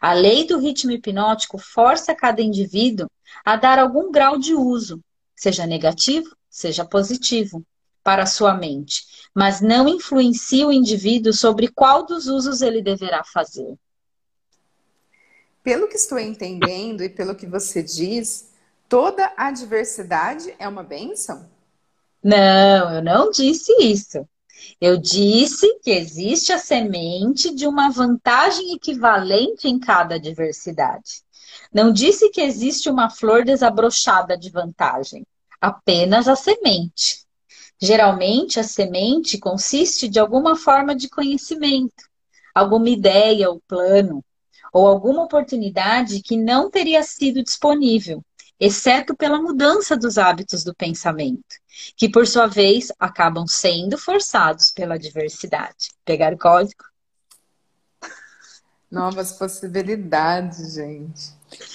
[0.00, 3.08] A lei do ritmo hipnótico força cada indivíduo
[3.44, 5.00] a dar algum grau de uso,
[5.34, 7.64] seja negativo, seja positivo,
[8.02, 9.02] para sua mente,
[9.34, 13.74] mas não influencia o indivíduo sobre qual dos usos ele deverá fazer.
[15.62, 18.50] Pelo que estou entendendo e pelo que você diz,
[18.88, 21.48] toda adversidade é uma benção?
[22.22, 24.26] Não, eu não disse isso.
[24.80, 31.22] Eu disse que existe a semente de uma vantagem equivalente em cada adversidade.
[31.72, 35.26] Não disse que existe uma flor desabrochada de vantagem,
[35.60, 37.24] apenas a semente.
[37.80, 42.08] Geralmente, a semente consiste de alguma forma de conhecimento,
[42.54, 44.24] alguma ideia ou plano,
[44.72, 48.24] ou alguma oportunidade que não teria sido disponível,
[48.58, 51.56] exceto pela mudança dos hábitos do pensamento,
[51.96, 55.90] que por sua vez acabam sendo forçados pela diversidade.
[56.04, 56.84] Pegar o código?
[58.90, 61.32] Novas possibilidades, gente.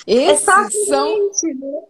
[0.08, 1.82] Esses são, né?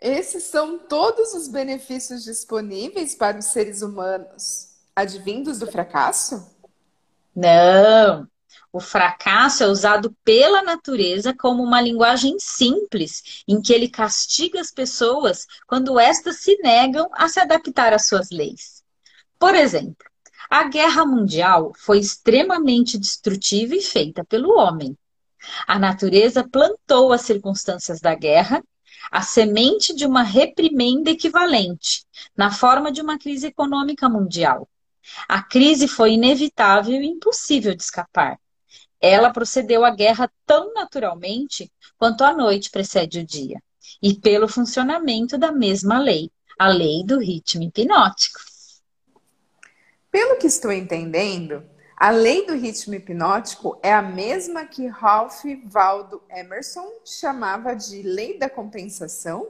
[0.00, 6.50] esses são todos os benefícios disponíveis para os seres humanos advindos do fracasso?
[7.34, 8.26] Não.
[8.72, 14.70] O fracasso é usado pela natureza como uma linguagem simples, em que ele castiga as
[14.70, 18.84] pessoas quando estas se negam a se adaptar às suas leis.
[19.40, 20.06] Por exemplo,
[20.48, 24.96] a guerra mundial foi extremamente destrutiva e feita pelo homem.
[25.66, 28.62] A natureza plantou as circunstâncias da guerra,
[29.10, 32.04] a semente de uma reprimenda equivalente,
[32.36, 34.68] na forma de uma crise econômica mundial.
[35.26, 38.38] A crise foi inevitável e impossível de escapar.
[39.00, 43.62] Ela procedeu à guerra tão naturalmente quanto a noite precede o dia,
[44.02, 48.40] e pelo funcionamento da mesma lei, a lei do ritmo hipnótico.
[50.10, 51.64] Pelo que estou entendendo,
[51.96, 58.38] a lei do ritmo hipnótico é a mesma que Ralph Waldo Emerson chamava de lei
[58.38, 59.48] da compensação?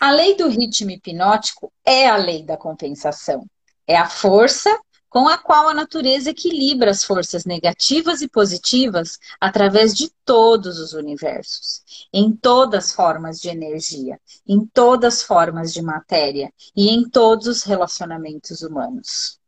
[0.00, 3.46] A lei do ritmo hipnótico é a lei da compensação.
[3.86, 4.76] É a força
[5.12, 10.94] com a qual a natureza equilibra as forças negativas e positivas através de todos os
[10.94, 17.06] universos, em todas as formas de energia, em todas as formas de matéria e em
[17.06, 19.38] todos os relacionamentos humanos.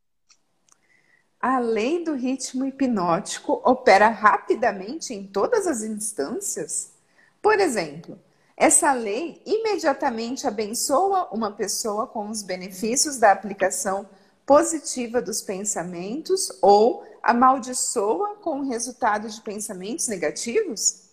[1.40, 6.90] A lei do ritmo hipnótico opera rapidamente em todas as instâncias?
[7.40, 8.20] Por exemplo,
[8.54, 14.06] essa lei imediatamente abençoa uma pessoa com os benefícios da aplicação
[14.46, 21.10] positiva dos pensamentos ou amaldiçoa com o resultado de pensamentos negativos?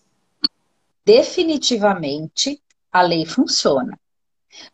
[1.05, 2.61] Definitivamente,
[2.91, 3.99] a lei funciona.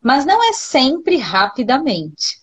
[0.02, 2.42] Mas não é sempre rapidamente.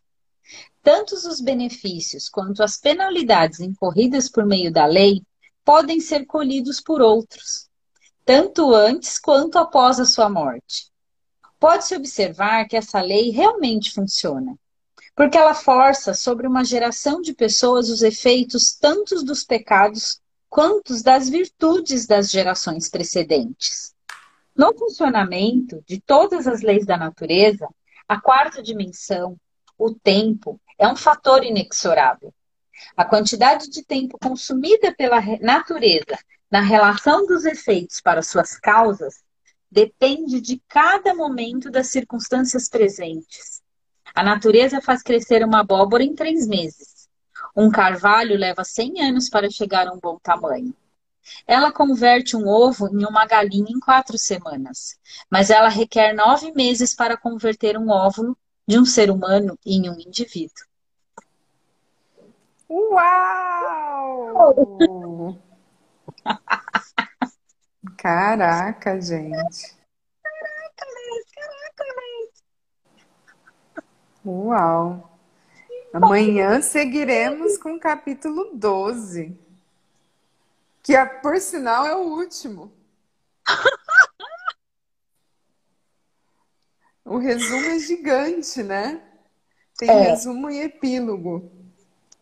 [0.82, 5.22] Tantos os benefícios quanto as penalidades incorridas por meio da lei
[5.64, 7.68] podem ser colhidos por outros,
[8.24, 10.92] tanto antes quanto após a sua morte.
[11.58, 14.56] Pode-se observar que essa lei realmente funciona
[15.14, 21.28] porque ela força sobre uma geração de pessoas os efeitos tanto dos pecados quanto das
[21.28, 23.94] virtudes das gerações precedentes.
[24.56, 27.68] No funcionamento de todas as leis da natureza,
[28.08, 29.36] a quarta dimensão,
[29.76, 32.32] o tempo, é um fator inexorável.
[32.96, 36.18] A quantidade de tempo consumida pela natureza
[36.50, 39.22] na relação dos efeitos para suas causas
[39.70, 43.53] depende de cada momento das circunstâncias presentes.
[44.14, 47.08] A natureza faz crescer uma abóbora em três meses.
[47.56, 50.72] Um carvalho leva 100 anos para chegar a um bom tamanho.
[51.46, 54.96] Ela converte um ovo em uma galinha em quatro semanas,
[55.28, 58.36] mas ela requer nove meses para converter um óvulo
[58.68, 60.64] de um ser humano em um indivíduo.
[62.70, 64.46] Uau!
[67.96, 69.74] Caraca, gente.
[74.24, 75.18] Uau!
[75.92, 79.38] Amanhã seguiremos com o capítulo 12,
[80.82, 82.72] que por sinal é o último.
[87.04, 89.02] O resumo é gigante, né?
[89.76, 90.10] Tem é.
[90.10, 91.52] resumo e epílogo.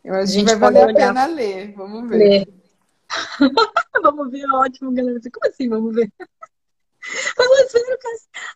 [0.02, 1.72] Eu acho que vai valer a pena ler.
[1.72, 2.18] Vamos ver.
[2.18, 2.48] Ler.
[4.02, 5.20] vamos ver, ótimo, galera.
[5.20, 6.12] Como assim, vamos ver?
[7.36, 7.98] Vamos ver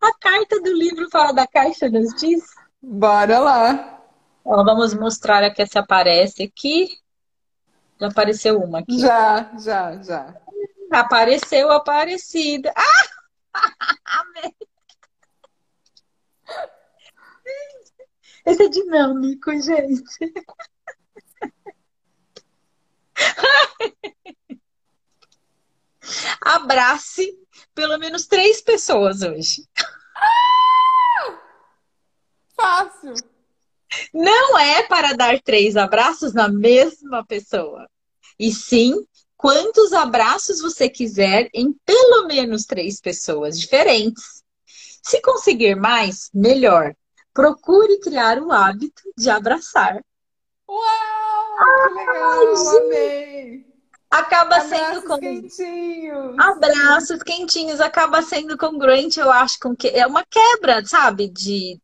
[0.00, 2.44] a carta do livro fala da caixa das diz?
[2.82, 4.02] Bora lá.
[4.44, 6.98] Ó, vamos mostrar a que se aparece aqui.
[8.00, 8.98] Já apareceu uma aqui.
[8.98, 10.34] Já, já, já.
[10.90, 12.72] Apareceu Aparecida.
[12.76, 13.06] Ah!
[14.04, 14.54] Amém.
[18.44, 20.32] Esse é dinâmico, gente.
[26.40, 27.36] Abrace
[27.74, 29.66] pelo menos três pessoas hoje.
[32.56, 33.14] Fácil.
[34.12, 37.88] Não é para dar três abraços na mesma pessoa.
[38.38, 38.94] E sim,
[39.36, 44.42] quantos abraços você quiser em pelo menos três pessoas diferentes.
[45.02, 46.94] Se conseguir mais, melhor.
[47.32, 50.02] Procure criar o hábito de abraçar.
[50.68, 50.78] Uau!
[51.88, 52.78] Que legal!
[52.78, 53.66] amei!
[54.10, 55.18] Acaba Abraços sendo com...
[55.18, 56.38] quentinhos.
[56.38, 61.28] Abraços quentinhos, acaba sendo congruente, eu acho, com que é uma quebra, sabe?
[61.28, 61.78] De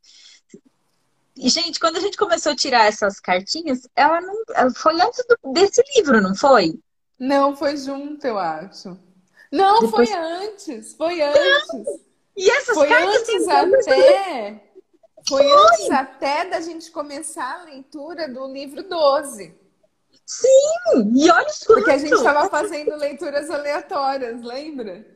[1.37, 4.43] gente, quando a gente começou a tirar essas cartinhas, ela não.
[4.55, 6.79] Ela foi antes do, desse livro, não foi?
[7.19, 8.99] Não, foi junto, eu acho.
[9.51, 10.09] Não, Depois...
[10.09, 10.95] foi antes.
[10.95, 11.69] Foi antes.
[11.73, 12.01] Não.
[12.37, 14.63] E essas foi cartas antes até.
[15.29, 19.55] Foi, foi antes até da gente começar a leitura do livro 12.
[20.25, 21.13] Sim!
[21.15, 21.67] E olha isso.
[21.67, 25.07] Porque a gente estava fazendo leituras aleatórias, lembra?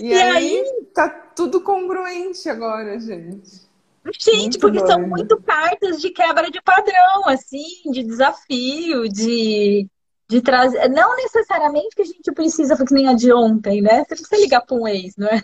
[0.00, 3.71] E, e aí, aí tá tudo congruente agora, gente.
[4.18, 4.90] Gente, muito porque doido.
[4.90, 9.88] são muito cartas de quebra de padrão, assim, de desafio, de,
[10.28, 10.88] de trazer.
[10.88, 14.04] Não necessariamente que a gente precisa, que nem a de ontem, né?
[14.04, 15.42] Você precisa ligar para um ex, não é?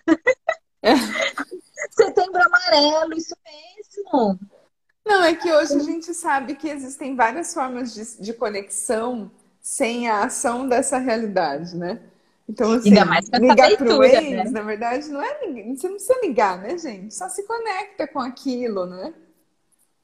[0.83, 0.95] é.
[1.91, 4.39] Setembro amarelo, isso mesmo.
[5.07, 9.31] Não, é que hoje a gente sabe que existem várias formas de, de conexão
[9.61, 12.01] sem a ação dessa realidade, né?
[12.49, 14.45] Então, assim, Ainda mais ligar para o ex, né?
[14.45, 15.35] na verdade, não é
[15.75, 17.15] você não precisa ligar, né, gente?
[17.15, 19.13] Só se conecta com aquilo, né?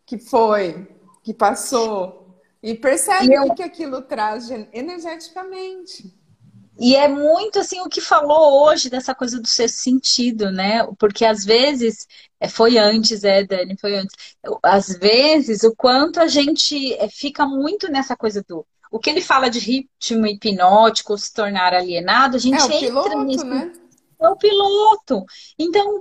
[0.05, 0.86] Que foi,
[1.22, 2.38] que passou.
[2.62, 3.45] E percebe e eu...
[3.45, 6.12] o que aquilo traz energeticamente.
[6.78, 10.84] E é muito assim o que falou hoje dessa coisa do ser sentido, né?
[10.99, 12.07] Porque às vezes,
[12.40, 14.14] é, foi antes, é, Dani, foi antes.
[14.62, 19.20] Às vezes, o quanto a gente é, fica muito nessa coisa do o que ele
[19.20, 23.45] fala de ritmo hipnótico, se tornar alienado, a gente é, o entra piloto, nisso.
[23.45, 23.72] Né?
[24.20, 25.24] É o piloto.
[25.59, 26.01] Então,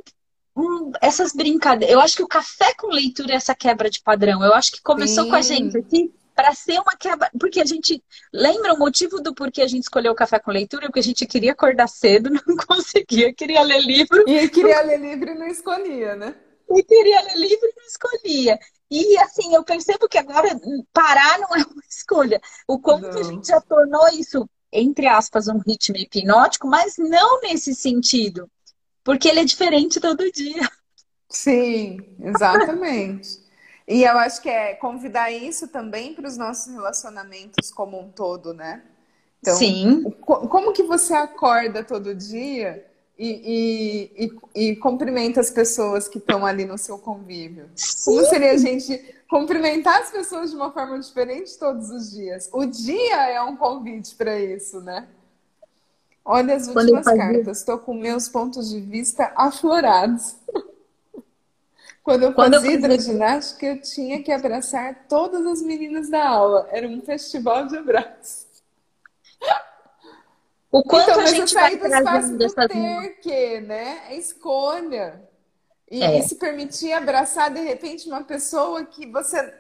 [0.56, 1.92] hum, essas brincadeiras.
[1.92, 4.44] Eu acho que o café com leitura é essa quebra de padrão.
[4.44, 5.30] Eu acho que começou Sim.
[5.32, 7.32] com a gente aqui para ser uma quebra.
[7.40, 8.00] Porque a gente.
[8.32, 10.86] Lembra o motivo do porquê a gente escolheu o café com leitura?
[10.86, 14.24] Porque a gente queria acordar cedo, não conseguia, queria ler livro.
[14.30, 16.36] E queria ler livro e não escolhia, né?
[16.70, 18.60] E queria ler livro e não escolhia.
[18.94, 20.50] E assim, eu percebo que agora
[20.94, 22.40] parar não é uma escolha.
[22.68, 23.20] O quanto não.
[23.20, 28.48] a gente já tornou isso, entre aspas, um ritmo hipnótico, mas não nesse sentido.
[29.04, 30.70] Porque ele é diferente todo dia.
[31.28, 33.40] Sim, exatamente.
[33.88, 38.54] e eu acho que é convidar isso também para os nossos relacionamentos como um todo,
[38.54, 38.84] né?
[39.42, 40.04] Então, Sim.
[40.22, 42.86] Como que você acorda todo dia
[43.24, 47.70] e, e, e, e, cumprimenta as pessoas que estão ali no seu convívio.
[47.74, 48.04] Sim.
[48.04, 48.98] Como seria a gente
[49.30, 52.50] cumprimentar as pessoas de uma forma diferente todos os dias?
[52.52, 55.08] O dia é um convite para isso, né?
[56.26, 57.60] Olha as últimas cartas.
[57.60, 60.36] Estou com meus pontos de vista aflorados.
[62.04, 66.68] Quando eu Quando fazia eu hidroginástica, eu tinha que abraçar todas as meninas da aula.
[66.72, 68.48] Era um festival de abraços.
[70.74, 72.68] O quanto então, a gente vai trazendo dessas...
[72.68, 74.08] ter que, né?
[74.10, 75.22] É escolha.
[75.90, 76.18] E, é.
[76.18, 79.54] e se permitir abraçar, de repente, uma pessoa que você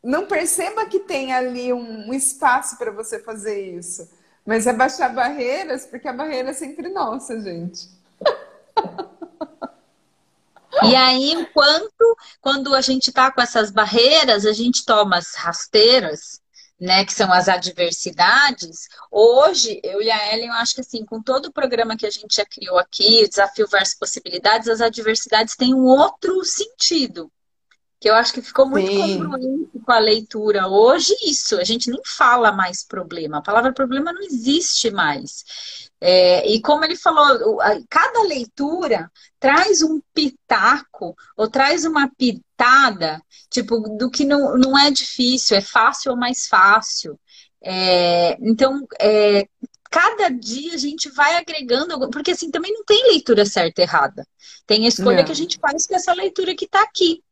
[0.00, 4.08] não perceba que tem ali um, um espaço para você fazer isso.
[4.46, 7.88] Mas é baixar barreiras, porque a barreira é sempre nossa, gente.
[10.84, 16.40] E aí, enquanto quando a gente está com essas barreiras, a gente toma as rasteiras
[16.80, 21.20] né, que são as adversidades, hoje, eu e a Ellen, eu acho que assim, com
[21.20, 25.74] todo o programa que a gente já criou aqui, Desafio versus Possibilidades, as adversidades têm
[25.74, 27.30] um outro sentido.
[28.00, 29.18] Que eu acho que ficou muito Sim.
[29.18, 30.68] congruente com a leitura.
[30.68, 33.38] Hoje, isso, a gente nem fala mais problema.
[33.38, 35.88] A palavra problema não existe mais.
[36.00, 43.20] É, e como ele falou, cada leitura traz um pitaco ou traz uma pitada,
[43.50, 47.18] tipo, do que não, não é difícil, é fácil ou mais fácil.
[47.60, 49.48] É, então, é,
[49.90, 54.26] cada dia a gente vai agregando, porque assim também não tem leitura certa e errada.
[54.66, 55.24] Tem a escolha não.
[55.24, 57.22] que a gente faz com essa leitura que está aqui.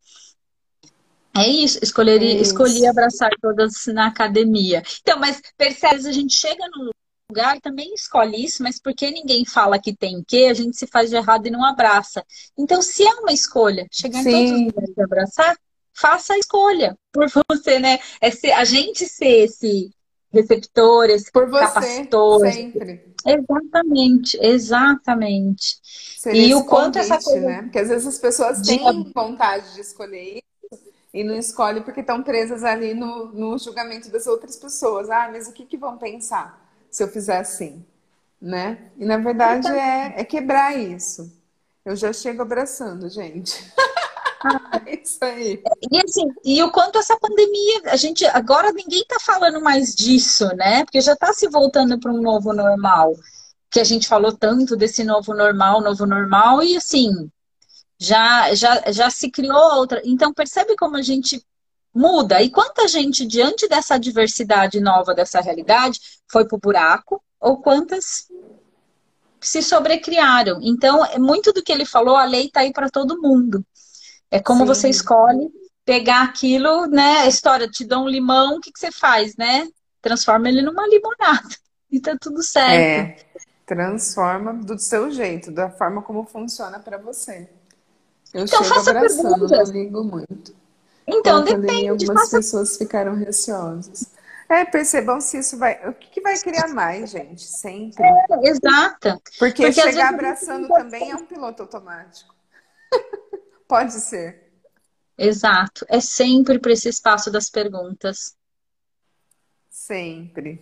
[1.36, 4.82] É isso, escolher, é escolhi abraçar todas na academia.
[5.00, 6.90] Então, mas percebe, a gente chega num
[7.30, 11.10] lugar também escolhe isso, mas porque ninguém fala que tem que, a gente se faz
[11.10, 12.24] de errado e não abraça.
[12.56, 14.30] Então, se é uma escolha, chegar Sim.
[14.30, 15.56] em todos os lugares e abraçar,
[15.92, 17.98] faça a escolha por você, né?
[18.20, 19.90] É ser, a gente ser esse
[20.32, 22.52] receptor, esse por você, capacitor.
[22.52, 23.14] Sempre.
[23.26, 25.78] Exatamente, exatamente.
[26.18, 27.46] Seria e o quanto convite, essa coisa...
[27.46, 27.62] né?
[27.62, 30.40] Porque às vezes as pessoas têm vontade de escolher
[31.20, 35.10] e não escolhem porque estão presas ali no, no julgamento das outras pessoas.
[35.10, 36.66] Ah, mas o que, que vão pensar?
[36.96, 37.84] se eu fizer assim,
[38.40, 38.90] né?
[38.96, 41.30] E na verdade é, é quebrar isso.
[41.84, 43.52] Eu já chego abraçando, gente.
[44.86, 45.62] Isso aí.
[45.90, 50.46] E assim, e o quanto essa pandemia, a gente agora ninguém está falando mais disso,
[50.54, 50.84] né?
[50.84, 53.14] Porque já está se voltando para um novo normal.
[53.70, 57.30] Que a gente falou tanto desse novo normal, novo normal, e assim,
[57.98, 60.00] já, já, já se criou outra.
[60.04, 61.44] Então, percebe como a gente
[61.94, 62.42] muda.
[62.42, 65.98] E quanta gente, diante dessa diversidade nova dessa realidade,
[66.30, 68.28] foi pro buraco, ou quantas
[69.40, 70.58] se sobrecriaram.
[70.62, 73.64] Então, é muito do que ele falou, a lei está aí para todo mundo.
[74.30, 74.66] É como Sim.
[74.66, 75.50] você escolhe
[75.84, 77.20] pegar aquilo, né?
[77.20, 79.68] A história, te dá um limão, o que, que você faz, né?
[80.02, 81.48] Transforma ele numa limonada.
[81.88, 82.72] E tá tudo certo.
[82.72, 83.16] É,
[83.64, 87.48] transforma do seu jeito, da forma como funciona para você.
[88.36, 90.54] Eu então, chego abraçando, não ligo muito.
[91.06, 91.88] Então, depende.
[91.88, 92.36] Algumas faça...
[92.36, 94.10] pessoas ficaram receosas.
[94.46, 95.88] É, percebam se isso vai.
[95.88, 97.42] O que, que vai criar mais, gente?
[97.42, 98.04] Sempre.
[98.04, 99.18] É, exato.
[99.38, 102.34] Porque, Porque chegar abraçando também é um piloto automático.
[103.66, 104.52] Pode ser.
[105.16, 105.86] Exato.
[105.88, 108.36] É sempre para esse espaço das perguntas.
[109.70, 110.60] Sempre.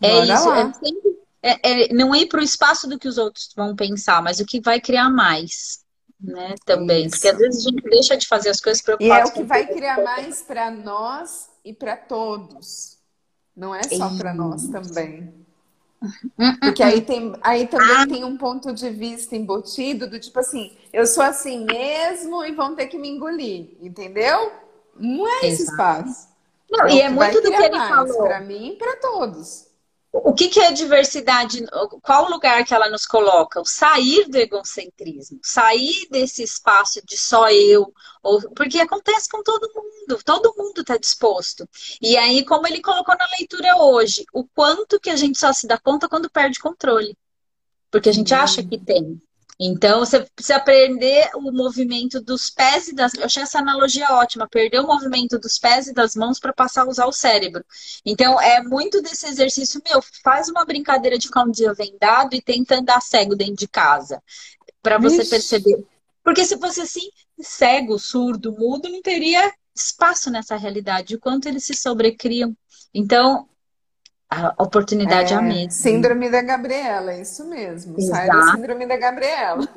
[0.00, 0.52] É Bora isso.
[0.52, 4.22] É sempre, é, é, não ir para o espaço do que os outros vão pensar,
[4.22, 5.84] mas o que vai criar mais.
[6.22, 7.16] Né, também, isso.
[7.16, 9.28] porque às vezes a gente deixa de fazer as coisas preocupadas.
[9.28, 12.98] E é o que vai criar mais para nós e para todos.
[13.56, 15.32] Não é só para nós também.
[16.60, 18.06] Porque aí, tem, aí também ah.
[18.06, 22.74] tem um ponto de vista embutido do tipo assim, eu sou assim mesmo e vão
[22.74, 24.50] ter que me engolir, entendeu?
[24.96, 26.28] Não é esse espaço.
[26.70, 28.24] Não, é e é muito do que ele falou.
[28.24, 29.69] Para mim e para todos.
[30.12, 31.64] O que, que é diversidade?
[32.02, 33.60] Qual o lugar que ela nos coloca?
[33.60, 39.70] O sair do egocentrismo, sair desse espaço de só eu, ou, porque acontece com todo
[39.72, 41.68] mundo, todo mundo está disposto.
[42.02, 45.68] E aí, como ele colocou na leitura hoje, o quanto que a gente só se
[45.68, 47.16] dá conta quando perde controle.
[47.88, 49.20] Porque a gente acha que tem.
[49.62, 53.12] Então, você precisa aprender o movimento dos pés e das.
[53.12, 56.84] Eu achei essa analogia ótima, perder o movimento dos pés e das mãos para passar
[56.84, 57.62] a usar o cérebro.
[58.02, 60.00] Então, é muito desse exercício meu.
[60.24, 64.22] Faz uma brincadeira de ficar um dia vendado e tenta andar cego dentro de casa.
[64.82, 65.30] Para você Ixi.
[65.30, 65.84] perceber.
[66.24, 71.16] Porque se fosse assim, cego, surdo, mudo, não teria espaço nessa realidade.
[71.16, 72.56] O quanto eles se sobrecriam.
[72.94, 73.46] Então,
[74.30, 75.70] a oportunidade é, a mesma.
[75.72, 77.98] Síndrome da Gabriela, é isso mesmo.
[77.98, 78.16] Exato.
[78.16, 79.68] Sai da síndrome da Gabriela.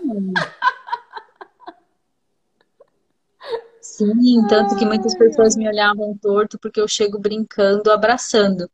[3.81, 8.69] Sim, tanto que muitas pessoas me olhavam torto porque eu chego brincando, abraçando.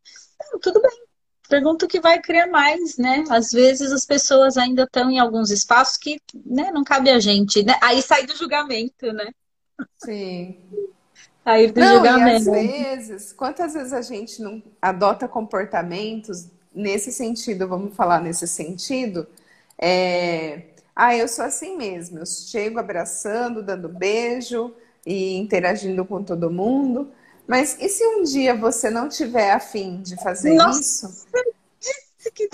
[0.52, 1.02] Não, tudo bem.
[1.48, 3.24] Pergunto o que vai criar mais, né?
[3.28, 7.64] Às vezes as pessoas ainda estão em alguns espaços que né, não cabe a gente,
[7.64, 7.76] né?
[7.82, 9.30] Aí sai do julgamento, né?
[9.96, 10.56] Sim
[11.72, 12.54] do não, julgamento.
[12.54, 18.46] E às vezes, quantas vezes a gente não adota comportamentos nesse sentido, vamos falar nesse
[18.46, 19.26] sentido,
[19.78, 20.62] é,
[20.94, 24.74] ah, eu sou assim mesmo, eu chego abraçando, dando beijo
[25.04, 27.10] e interagindo com todo mundo,
[27.46, 31.26] mas e se um dia você não tiver afim de fazer Nossa, isso?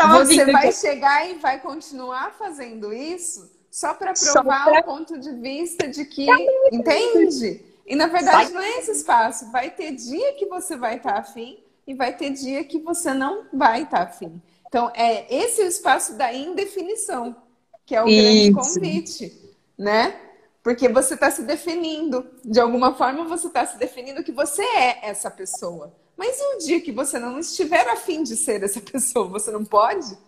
[0.08, 4.80] você vai chegar e vai continuar fazendo isso só para provar pra...
[4.80, 6.26] o ponto de vista de que,
[6.72, 7.62] entende?
[7.86, 9.50] E na verdade não é esse espaço.
[9.50, 13.14] Vai ter dia que você vai estar tá afim e vai ter dia que você
[13.14, 14.42] não vai estar tá afim.
[14.66, 17.36] Então, é esse o espaço da indefinição,
[17.84, 18.52] que é o Isso.
[18.52, 20.20] grande convite, né?
[20.62, 22.28] Porque você está se definindo.
[22.44, 25.94] De alguma forma, você está se definindo que você é essa pessoa.
[26.16, 29.28] Mas e o dia que você não estiver afim de ser essa pessoa?
[29.28, 30.18] Você não pode?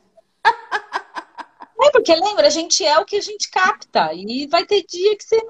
[1.80, 4.12] É, porque lembra, a gente é o que a gente capta.
[4.12, 5.44] E vai ter dia que você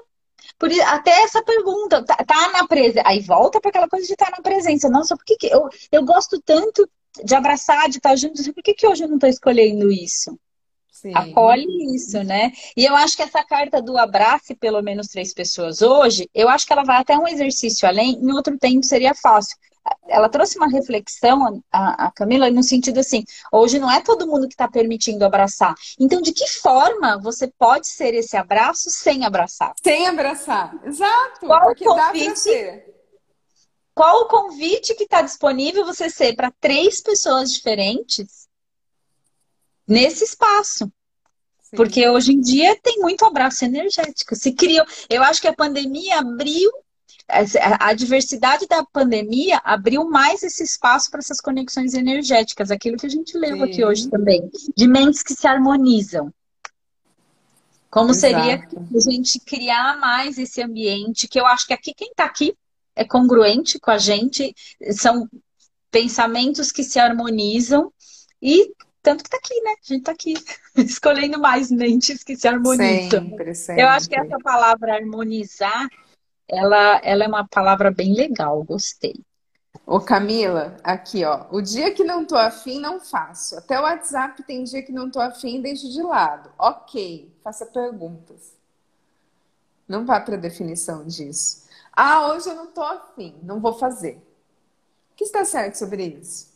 [0.59, 3.07] por, até essa pergunta, tá, tá na presença.
[3.07, 4.89] Aí volta para aquela coisa de estar tá na presença.
[4.89, 6.87] Nossa, por que, que eu, eu gosto tanto
[7.23, 8.43] de abraçar, de estar junto?
[8.53, 10.37] Por que, que hoje eu não estou escolhendo isso?
[10.91, 11.13] Sim.
[11.15, 12.51] Acolhe isso, né?
[12.75, 16.67] E eu acho que essa carta do abrace pelo menos três pessoas hoje, eu acho
[16.67, 19.57] que ela vai até um exercício além, em outro tempo seria fácil
[20.07, 24.47] ela trouxe uma reflexão, a, a, Camila, no sentido assim: hoje não é todo mundo
[24.47, 25.75] que está permitindo abraçar.
[25.99, 29.73] Então, de que forma você pode ser esse abraço sem abraçar?
[29.83, 31.45] Sem abraçar, exato.
[31.45, 32.83] Qual porque o convite,
[33.93, 38.47] Qual o convite que está disponível você ser para três pessoas diferentes
[39.87, 40.91] nesse espaço?
[41.61, 41.77] Sim.
[41.77, 44.35] Porque hoje em dia tem muito abraço energético.
[44.35, 44.85] Se criou.
[45.09, 46.71] Eu acho que a pandemia abriu
[47.79, 53.09] a diversidade da pandemia abriu mais esse espaço para essas conexões energéticas, aquilo que a
[53.09, 56.33] gente leva aqui hoje também, de mentes que se harmonizam.
[57.89, 58.35] Como Exato.
[58.35, 62.55] seria a gente criar mais esse ambiente, que eu acho que aqui quem está aqui
[62.95, 64.53] é congruente com a gente,
[64.91, 65.27] são
[65.89, 67.91] pensamentos que se harmonizam
[68.41, 68.71] e
[69.01, 69.71] tanto que tá aqui, né?
[69.71, 70.33] A gente tá aqui
[70.77, 73.21] escolhendo mais mentes que se harmonizam.
[73.21, 73.83] Sempre, sempre.
[73.83, 75.87] Eu acho que essa palavra harmonizar,
[76.49, 79.15] ela, ela é uma palavra bem legal, gostei.
[79.85, 83.57] Ô Camila, aqui ó, o dia que não tô afim, não faço.
[83.57, 86.49] Até o WhatsApp tem dia que não tô afim, deixo de lado.
[86.57, 88.53] Ok, faça perguntas.
[89.87, 91.67] Não vá para definição disso.
[91.91, 94.17] Ah, hoje eu não tô afim, não vou fazer.
[95.11, 96.49] O que está certo sobre isso?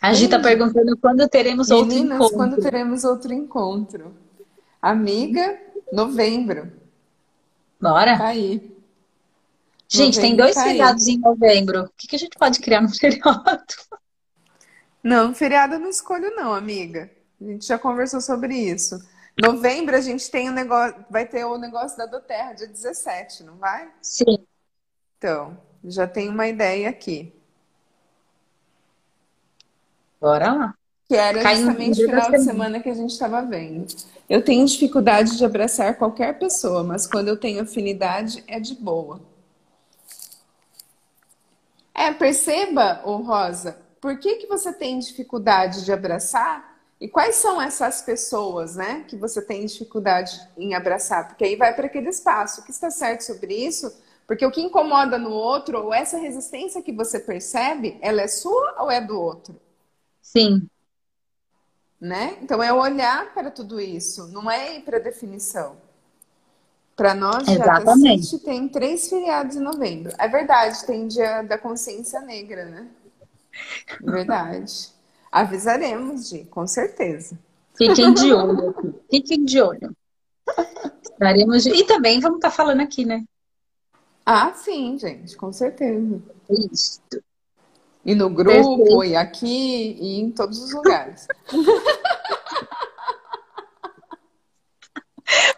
[0.00, 2.36] A gente está perguntando quando teremos outro Meninas, encontro.
[2.36, 4.14] quando teremos outro encontro?
[4.80, 5.58] Amiga,
[5.92, 6.83] novembro.
[7.84, 8.16] Bora?
[8.16, 8.74] Tá aí.
[9.86, 10.70] Gente, tem dois tá aí.
[10.70, 11.82] feriados em novembro.
[11.84, 13.74] O que, que a gente pode criar no feriado?
[15.02, 17.10] Não, feriado eu não escolho não, amiga.
[17.38, 18.98] A gente já conversou sobre isso.
[19.38, 23.56] Novembro a gente tem o negócio, vai ter o negócio da Doterra, dia 17, não
[23.58, 23.92] vai?
[24.00, 24.46] Sim.
[25.18, 27.34] Então, já tem uma ideia aqui.
[30.18, 30.74] Bora lá.
[31.08, 32.38] Que era justamente o final de semana.
[32.38, 33.86] semana que a gente estava vendo.
[34.28, 39.20] Eu tenho dificuldade de abraçar qualquer pessoa, mas quando eu tenho afinidade, é de boa.
[41.94, 46.74] É, perceba, ô Rosa, por que que você tem dificuldade de abraçar?
[47.00, 51.28] E quais são essas pessoas, né, que você tem dificuldade em abraçar?
[51.28, 52.60] Porque aí vai para aquele espaço.
[52.60, 53.94] O que está certo sobre isso?
[54.26, 58.74] Porque o que incomoda no outro, ou essa resistência que você percebe, ela é sua
[58.82, 59.54] ou é do outro?
[60.22, 60.68] Sim.
[62.00, 62.36] Né?
[62.42, 65.76] Então é olhar para tudo isso, não é ir para definição.
[66.96, 68.38] Para nós, já Exatamente.
[68.38, 70.12] tem três feriados em novembro.
[70.16, 72.88] É verdade, tem dia da consciência negra, né?
[74.00, 74.90] Verdade.
[75.32, 77.36] Avisaremos, Gi, com certeza.
[77.76, 78.94] Fiquem de olho aqui.
[79.10, 79.96] Fiquem de olho.
[81.02, 81.70] Estaremos de...
[81.70, 83.24] E também vamos estar falando aqui, né?
[84.24, 86.22] Ah, sim, gente, com certeza.
[86.48, 87.00] Isso.
[88.04, 89.04] E no grupo, Perfeito.
[89.04, 91.26] e aqui, e em todos os lugares.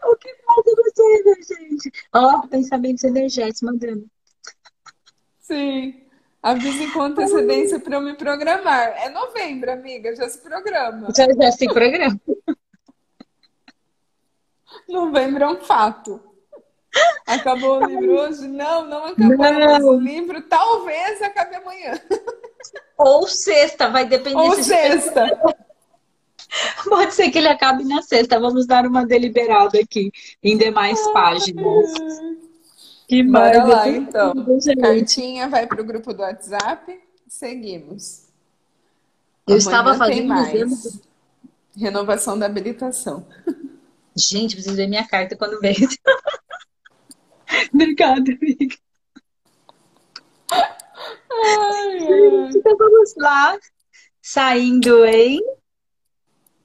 [0.09, 1.93] O que eu gostei, minha gente?
[2.15, 4.07] Ó, pensamentos energéticos mandando.
[5.41, 6.03] Sim.
[6.43, 8.89] Avise com antecedência para eu me programar.
[8.97, 11.09] É novembro, amiga, já se programa.
[11.17, 12.21] Já, já se programa.
[14.89, 16.21] Novembro é um fato.
[17.27, 18.47] Acabou o livro hoje?
[18.47, 19.37] Não, não acabou.
[19.37, 19.89] Não.
[19.89, 22.01] O livro talvez acabe amanhã.
[22.97, 25.27] Ou sexta, vai depender Ou se sexta.
[26.89, 28.39] Pode ser que ele acabe na sexta.
[28.39, 30.11] Vamos dar uma deliberada aqui
[30.43, 31.91] em demais páginas.
[33.09, 34.35] Que Bora lá, então.
[34.81, 37.01] Cartinha vai para o grupo do WhatsApp.
[37.29, 38.27] Seguimos.
[39.47, 41.01] Eu Amanhã estava fazendo mais.
[41.77, 43.27] Renovação da habilitação.
[44.17, 45.77] Gente, preciso ver minha carta quando vem.
[47.75, 48.77] Obrigada, amiga.
[50.51, 52.51] Ai, ai.
[52.55, 53.59] Então vamos lá.
[54.23, 55.41] Saindo em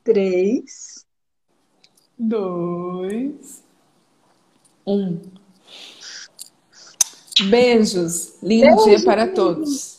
[0.03, 1.05] três.
[2.17, 3.63] Dois.
[4.85, 5.19] Um.
[7.49, 8.35] Beijos.
[8.41, 9.35] Lindo dia Beijo, para beijo.
[9.35, 9.90] todos.